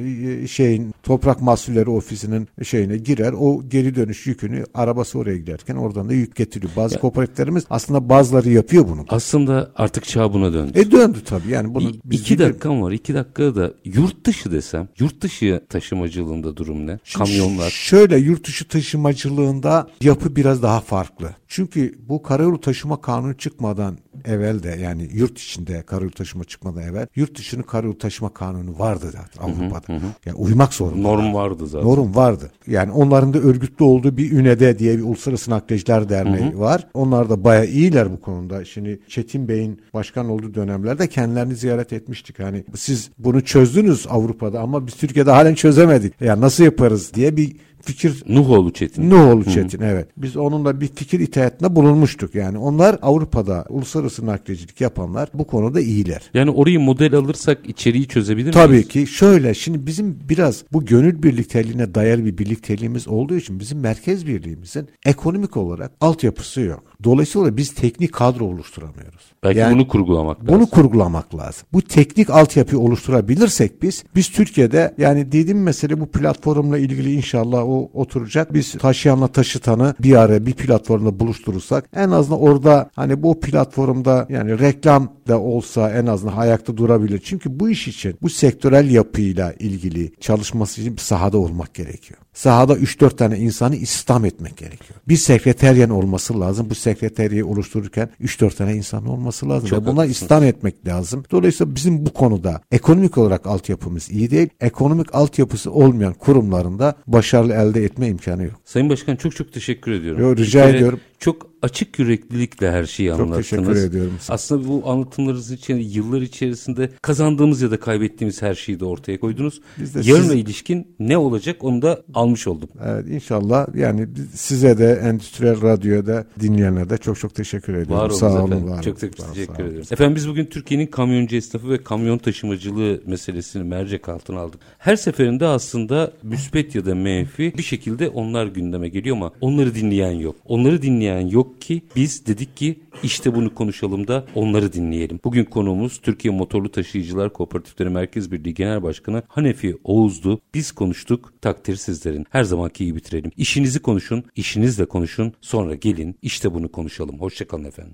e, 0.43 0.47
şeyin 0.47 0.93
toprak 1.03 1.41
mahsulleri 1.41 1.89
ofisinin 1.89 2.47
şeyine 2.63 2.97
girer. 2.97 3.33
O 3.39 3.63
geri 3.69 3.95
dönüş 3.95 4.27
yükünü 4.27 4.63
arabası 4.73 5.19
oraya 5.19 5.37
giderken 5.37 5.75
oradan 5.83 6.09
da 6.09 6.13
yük 6.13 6.35
getiriyor. 6.35 6.71
Bazı 6.75 6.99
kooperatiflerimiz 6.99 7.63
aslında 7.69 8.09
bazıları 8.09 8.49
yapıyor 8.49 8.87
bunu. 8.87 9.05
Aslında 9.09 9.71
artık 9.75 10.03
çağ 10.03 10.33
buna 10.33 10.53
döndü. 10.53 10.71
E 10.79 10.91
döndü 10.91 11.17
tabii 11.25 11.49
yani 11.51 11.73
bunu 11.73 11.89
İ- 11.89 11.99
iki 12.11 12.39
dakikam 12.39 12.81
var. 12.81 12.91
iki 12.91 13.13
dakikada 13.13 13.55
da 13.55 13.73
yurt 13.85 14.25
dışı 14.25 14.51
desem. 14.51 14.87
Yurt 14.99 15.21
dışı 15.21 15.61
taşımacılığında 15.69 16.57
durum 16.57 16.87
ne? 16.87 16.99
Kamyonlar. 17.17 17.69
Şöyle 17.69 18.17
yurt 18.17 18.47
dışı 18.47 18.67
taşımacılığında 18.67 19.87
yapı 20.01 20.35
biraz 20.35 20.63
daha 20.63 20.79
farklı. 20.79 21.35
Çünkü 21.47 21.95
bu 22.09 22.21
karayolu 22.23 22.61
taşıma 22.61 23.01
kanunu 23.01 23.33
çıkmadan 23.37 23.97
evvel 24.25 24.63
de 24.63 24.77
yani 24.81 25.09
yurt 25.13 25.39
içinde 25.39 25.81
karayolu 25.81 26.11
taşıma 26.11 26.43
çıkmadan 26.43 26.83
evvel 26.83 27.07
yurt 27.15 27.37
dışının 27.37 27.61
karayolu 27.63 27.97
taşıma 27.97 28.33
kanunu 28.33 28.79
vardı 28.79 29.05
zaten 29.11 29.43
Avrupa'da. 29.43 29.93
Yani 30.25 30.35
uymak 30.37 30.73
zorunda. 30.73 31.01
Norm 31.01 31.33
vardı 31.33 31.67
zaten. 31.67 31.87
Norm 31.87 32.15
vardı. 32.15 32.51
Yani 32.67 32.91
onların 32.91 33.33
da 33.33 33.37
örgütlü 33.37 33.85
olduğu 33.85 34.17
bir 34.17 34.31
ÜNEDE 34.31 34.79
diye 34.79 34.97
bir 34.97 35.03
Uluslararası 35.03 35.51
Nakliyeciler 35.73 36.09
Derneği 36.09 36.59
var. 36.59 36.87
Onlar 36.93 37.29
da 37.29 37.43
bayağı 37.43 37.65
iyiler 37.65 38.11
bu 38.11 38.21
konuda. 38.21 38.65
Şimdi 38.65 38.99
Çetin 39.07 39.47
Bey'in 39.47 39.81
başkan 39.93 40.29
olduğu 40.29 40.53
dönemlerde 40.53 41.07
kendilerini 41.07 41.55
ziyaret 41.55 41.93
etmiştik. 41.93 42.39
Hani 42.39 42.63
siz 42.75 43.09
bunu 43.17 43.41
çözdünüz 43.41 44.05
Avrupa'da 44.09 44.59
ama 44.59 44.87
biz 44.87 44.95
Türkiye'de 44.95 45.31
halen 45.31 45.53
çözemedik. 45.53 46.21
Ya 46.21 46.41
nasıl 46.41 46.63
yaparız 46.63 47.13
diye 47.13 47.37
bir 47.37 47.55
fikir 47.83 48.23
Nuhoğlu 48.27 48.73
Çetin. 48.73 49.09
Nuhoğlu 49.09 49.45
Çetin 49.45 49.81
evet. 49.81 50.07
Biz 50.17 50.37
onunla 50.37 50.81
bir 50.81 50.87
fikir 50.87 51.19
itaatinde 51.19 51.75
bulunmuştuk. 51.75 52.35
Yani 52.35 52.57
onlar 52.57 52.99
Avrupa'da 53.01 53.65
uluslararası 53.69 54.25
nakliyecilik 54.25 54.81
yapanlar 54.81 55.29
bu 55.33 55.47
konuda 55.47 55.81
iyiler. 55.81 56.21
Yani 56.33 56.51
orayı 56.51 56.79
model 56.79 57.15
alırsak 57.15 57.59
içeriği 57.67 58.07
çözebilir 58.07 58.43
miyiz? 58.43 58.55
Tabii 58.55 58.87
ki 58.87 59.07
şöyle 59.07 59.53
şimdi 59.53 59.85
bizim 59.85 60.19
biraz 60.29 60.63
bu 60.73 60.85
gönül 60.85 61.23
birlikteliğine 61.23 61.95
dayalı 61.95 62.25
bir 62.25 62.37
birlikteliğimiz 62.37 63.07
olduğu 63.07 63.35
için 63.35 63.59
bizim 63.59 63.79
merkez 63.79 64.27
birliğimizin 64.27 64.87
ekonomik 65.05 65.57
olarak 65.57 65.91
altyapısı 66.01 66.61
yok. 66.61 66.83
Dolayısıyla 67.03 67.57
biz 67.57 67.75
teknik 67.75 68.13
kadro 68.13 68.45
oluşturamıyoruz. 68.45 69.33
Belki 69.43 69.59
Yani 69.59 69.75
bunu 69.75 69.87
kurgulamak 69.87 70.47
bunu 70.47 70.55
lazım. 70.55 70.65
kurgulamak 70.69 71.35
lazım. 71.35 71.67
Bu 71.73 71.81
teknik 71.81 72.29
altyapıyı 72.29 72.81
oluşturabilirsek 72.81 73.81
biz 73.81 74.03
biz 74.15 74.29
Türkiye'de 74.31 74.93
yani 74.97 75.31
dediğim 75.31 75.63
mesele 75.63 75.99
bu 75.99 76.05
platformla 76.05 76.77
ilgili 76.77 77.13
inşallah 77.13 77.63
o 77.63 77.89
oturacak. 77.93 78.53
Biz 78.53 78.71
taşıyanla 78.71 79.27
taşıtanı 79.27 79.95
bir 79.99 80.15
araya 80.15 80.45
bir 80.45 80.53
platformda 80.53 81.19
buluşturursak 81.19 81.89
en 81.95 82.09
azından 82.09 82.41
orada 82.41 82.89
hani 82.95 83.23
bu 83.23 83.39
platformda 83.39 84.25
yani 84.29 84.59
reklam 84.59 85.11
da 85.27 85.39
olsa 85.39 85.91
en 85.91 86.05
azından 86.05 86.37
ayakta 86.37 86.77
durabilir. 86.77 87.21
Çünkü 87.25 87.59
bu 87.59 87.69
iş 87.69 87.87
için 87.87 88.15
bu 88.21 88.29
sektörel 88.29 88.91
yapıyla 88.91 89.53
ilgili 89.59 90.11
çalışması 90.19 90.81
için 90.81 90.93
bir 90.93 91.01
sahada 91.01 91.37
olmak 91.37 91.73
gerekiyor. 91.73 92.19
Sahada 92.33 92.73
3-4 92.73 93.15
tane 93.15 93.37
insanı 93.39 93.75
istihdam 93.75 94.25
etmek 94.25 94.57
gerekiyor. 94.57 94.99
Bir 95.07 95.15
sekreteryen 95.17 95.89
olması 95.89 96.39
lazım. 96.39 96.69
Bu 96.69 96.75
sekreteriyi 96.75 97.43
oluştururken 97.43 98.09
3-4 98.21 98.55
tane 98.55 98.75
insan 98.75 99.05
olması 99.05 99.49
lazım. 99.49 99.69
Çok 99.69 99.81
Ve 99.81 99.85
haklısınız. 99.85 100.11
istihdam 100.11 100.43
etmek 100.43 100.87
lazım. 100.87 101.23
Dolayısıyla 101.31 101.75
bizim 101.75 102.05
bu 102.05 102.13
konuda 102.13 102.61
ekonomik 102.71 103.17
olarak 103.17 103.47
altyapımız 103.47 104.11
iyi 104.11 104.31
değil. 104.31 104.49
Ekonomik 104.61 105.15
altyapısı 105.15 105.71
olmayan 105.71 106.13
kurumlarında 106.13 106.95
başarılı 107.07 107.53
elde 107.53 107.83
etme 107.83 108.07
imkanı 108.07 108.43
yok. 108.43 108.53
Sayın 108.65 108.89
Başkan 108.89 109.15
çok 109.15 109.35
çok 109.35 109.53
teşekkür 109.53 109.91
ediyorum. 109.91 110.21
Yo, 110.21 110.31
Bir 110.31 110.37
rica 110.37 110.65
kere 110.65 110.77
ediyorum. 110.77 110.99
Çok 111.23 111.47
açık 111.61 111.99
yüreklilikle 111.99 112.71
her 112.71 112.85
şeyi 112.85 113.09
Çok 113.09 113.19
anlattınız. 113.19 113.49
teşekkür 113.49 113.75
ediyorum. 113.75 114.13
Aslında 114.29 114.67
bu 114.67 114.89
anlatımlarınız 114.89 115.51
için 115.51 115.75
yıllar 115.77 116.21
içerisinde 116.21 116.89
kazandığımız 117.01 117.61
ya 117.61 117.71
da 117.71 117.79
kaybettiğimiz 117.79 118.41
her 118.41 118.55
şeyi 118.55 118.79
de 118.79 118.85
ortaya 118.85 119.19
koydunuz. 119.19 119.61
Biz 119.79 119.95
de 119.95 120.01
Yarına 120.03 120.23
siz- 120.23 120.33
ilişkin 120.33 120.87
ne 120.99 121.17
olacak 121.17 121.63
onu 121.63 121.81
da 121.81 122.03
almış 122.13 122.47
oldum. 122.47 122.69
Evet, 122.85 123.05
inşallah 123.07 123.75
yani 123.75 124.07
size 124.33 124.77
de 124.77 125.01
Endüstriyel 125.03 125.61
Radyo'da 125.61 126.25
dinleyenlere 126.39 126.89
de 126.89 126.97
çok 126.97 127.19
çok 127.19 127.35
teşekkür 127.35 127.73
ediyorum. 127.73 128.03
Var 128.03 128.09
olun 128.09 128.15
sağ 128.15 128.43
olun. 128.43 128.51
efendim. 128.51 128.69
var 128.69 128.83
çok 128.83 128.99
çok 128.99 129.17
teşekkür 129.33 129.63
ediyoruz. 129.65 129.91
Efendim 129.91 130.15
biz 130.15 130.29
bugün 130.29 130.45
Türkiye'nin 130.45 130.87
kamyoncu 130.87 131.35
esnafı 131.35 131.69
ve 131.69 131.83
kamyon 131.83 132.17
taşımacılığı 132.17 133.01
meselesini 133.05 133.63
mercek 133.63 134.09
altına 134.09 134.39
aldık. 134.39 134.59
Her 134.77 134.95
seferinde 134.95 135.45
aslında 135.45 136.11
müspet 136.23 136.75
ya 136.75 136.85
da 136.85 136.95
menfi 136.95 137.53
bir 137.57 137.63
şekilde 137.63 138.09
onlar 138.09 138.45
gündeme 138.45 138.89
geliyor 138.89 139.15
ama 139.15 139.31
onları 139.41 139.75
dinleyen 139.75 140.11
yok. 140.11 140.35
Onları 140.45 140.81
dinleyen 141.13 141.27
yok 141.27 141.61
ki 141.61 141.81
biz 141.95 142.25
dedik 142.25 142.57
ki 142.57 142.79
işte 143.03 143.35
bunu 143.35 143.55
konuşalım 143.55 144.07
da 144.07 144.25
onları 144.35 144.73
dinleyelim. 144.73 145.19
Bugün 145.23 145.45
konuğumuz 145.45 146.01
Türkiye 146.01 146.33
Motorlu 146.33 146.71
Taşıyıcılar 146.71 147.33
Kooperatifleri 147.33 147.89
Merkez 147.89 148.31
Birliği 148.31 148.53
Genel 148.53 148.83
Başkanı 148.83 149.23
Hanefi 149.27 149.77
Oğuz'du. 149.83 150.41
Biz 150.53 150.71
konuştuk, 150.71 151.33
takdir 151.41 151.75
sizlerin. 151.75 152.25
Her 152.29 152.43
zamanki 152.43 152.83
iyi 152.83 152.95
bitirelim. 152.95 153.31
İşinizi 153.37 153.79
konuşun, 153.79 154.23
işinizle 154.35 154.85
konuşun, 154.85 155.33
sonra 155.41 155.75
gelin 155.75 156.15
işte 156.21 156.53
bunu 156.53 156.71
konuşalım. 156.71 157.19
Hoşçakalın 157.19 157.63
efendim. 157.63 157.91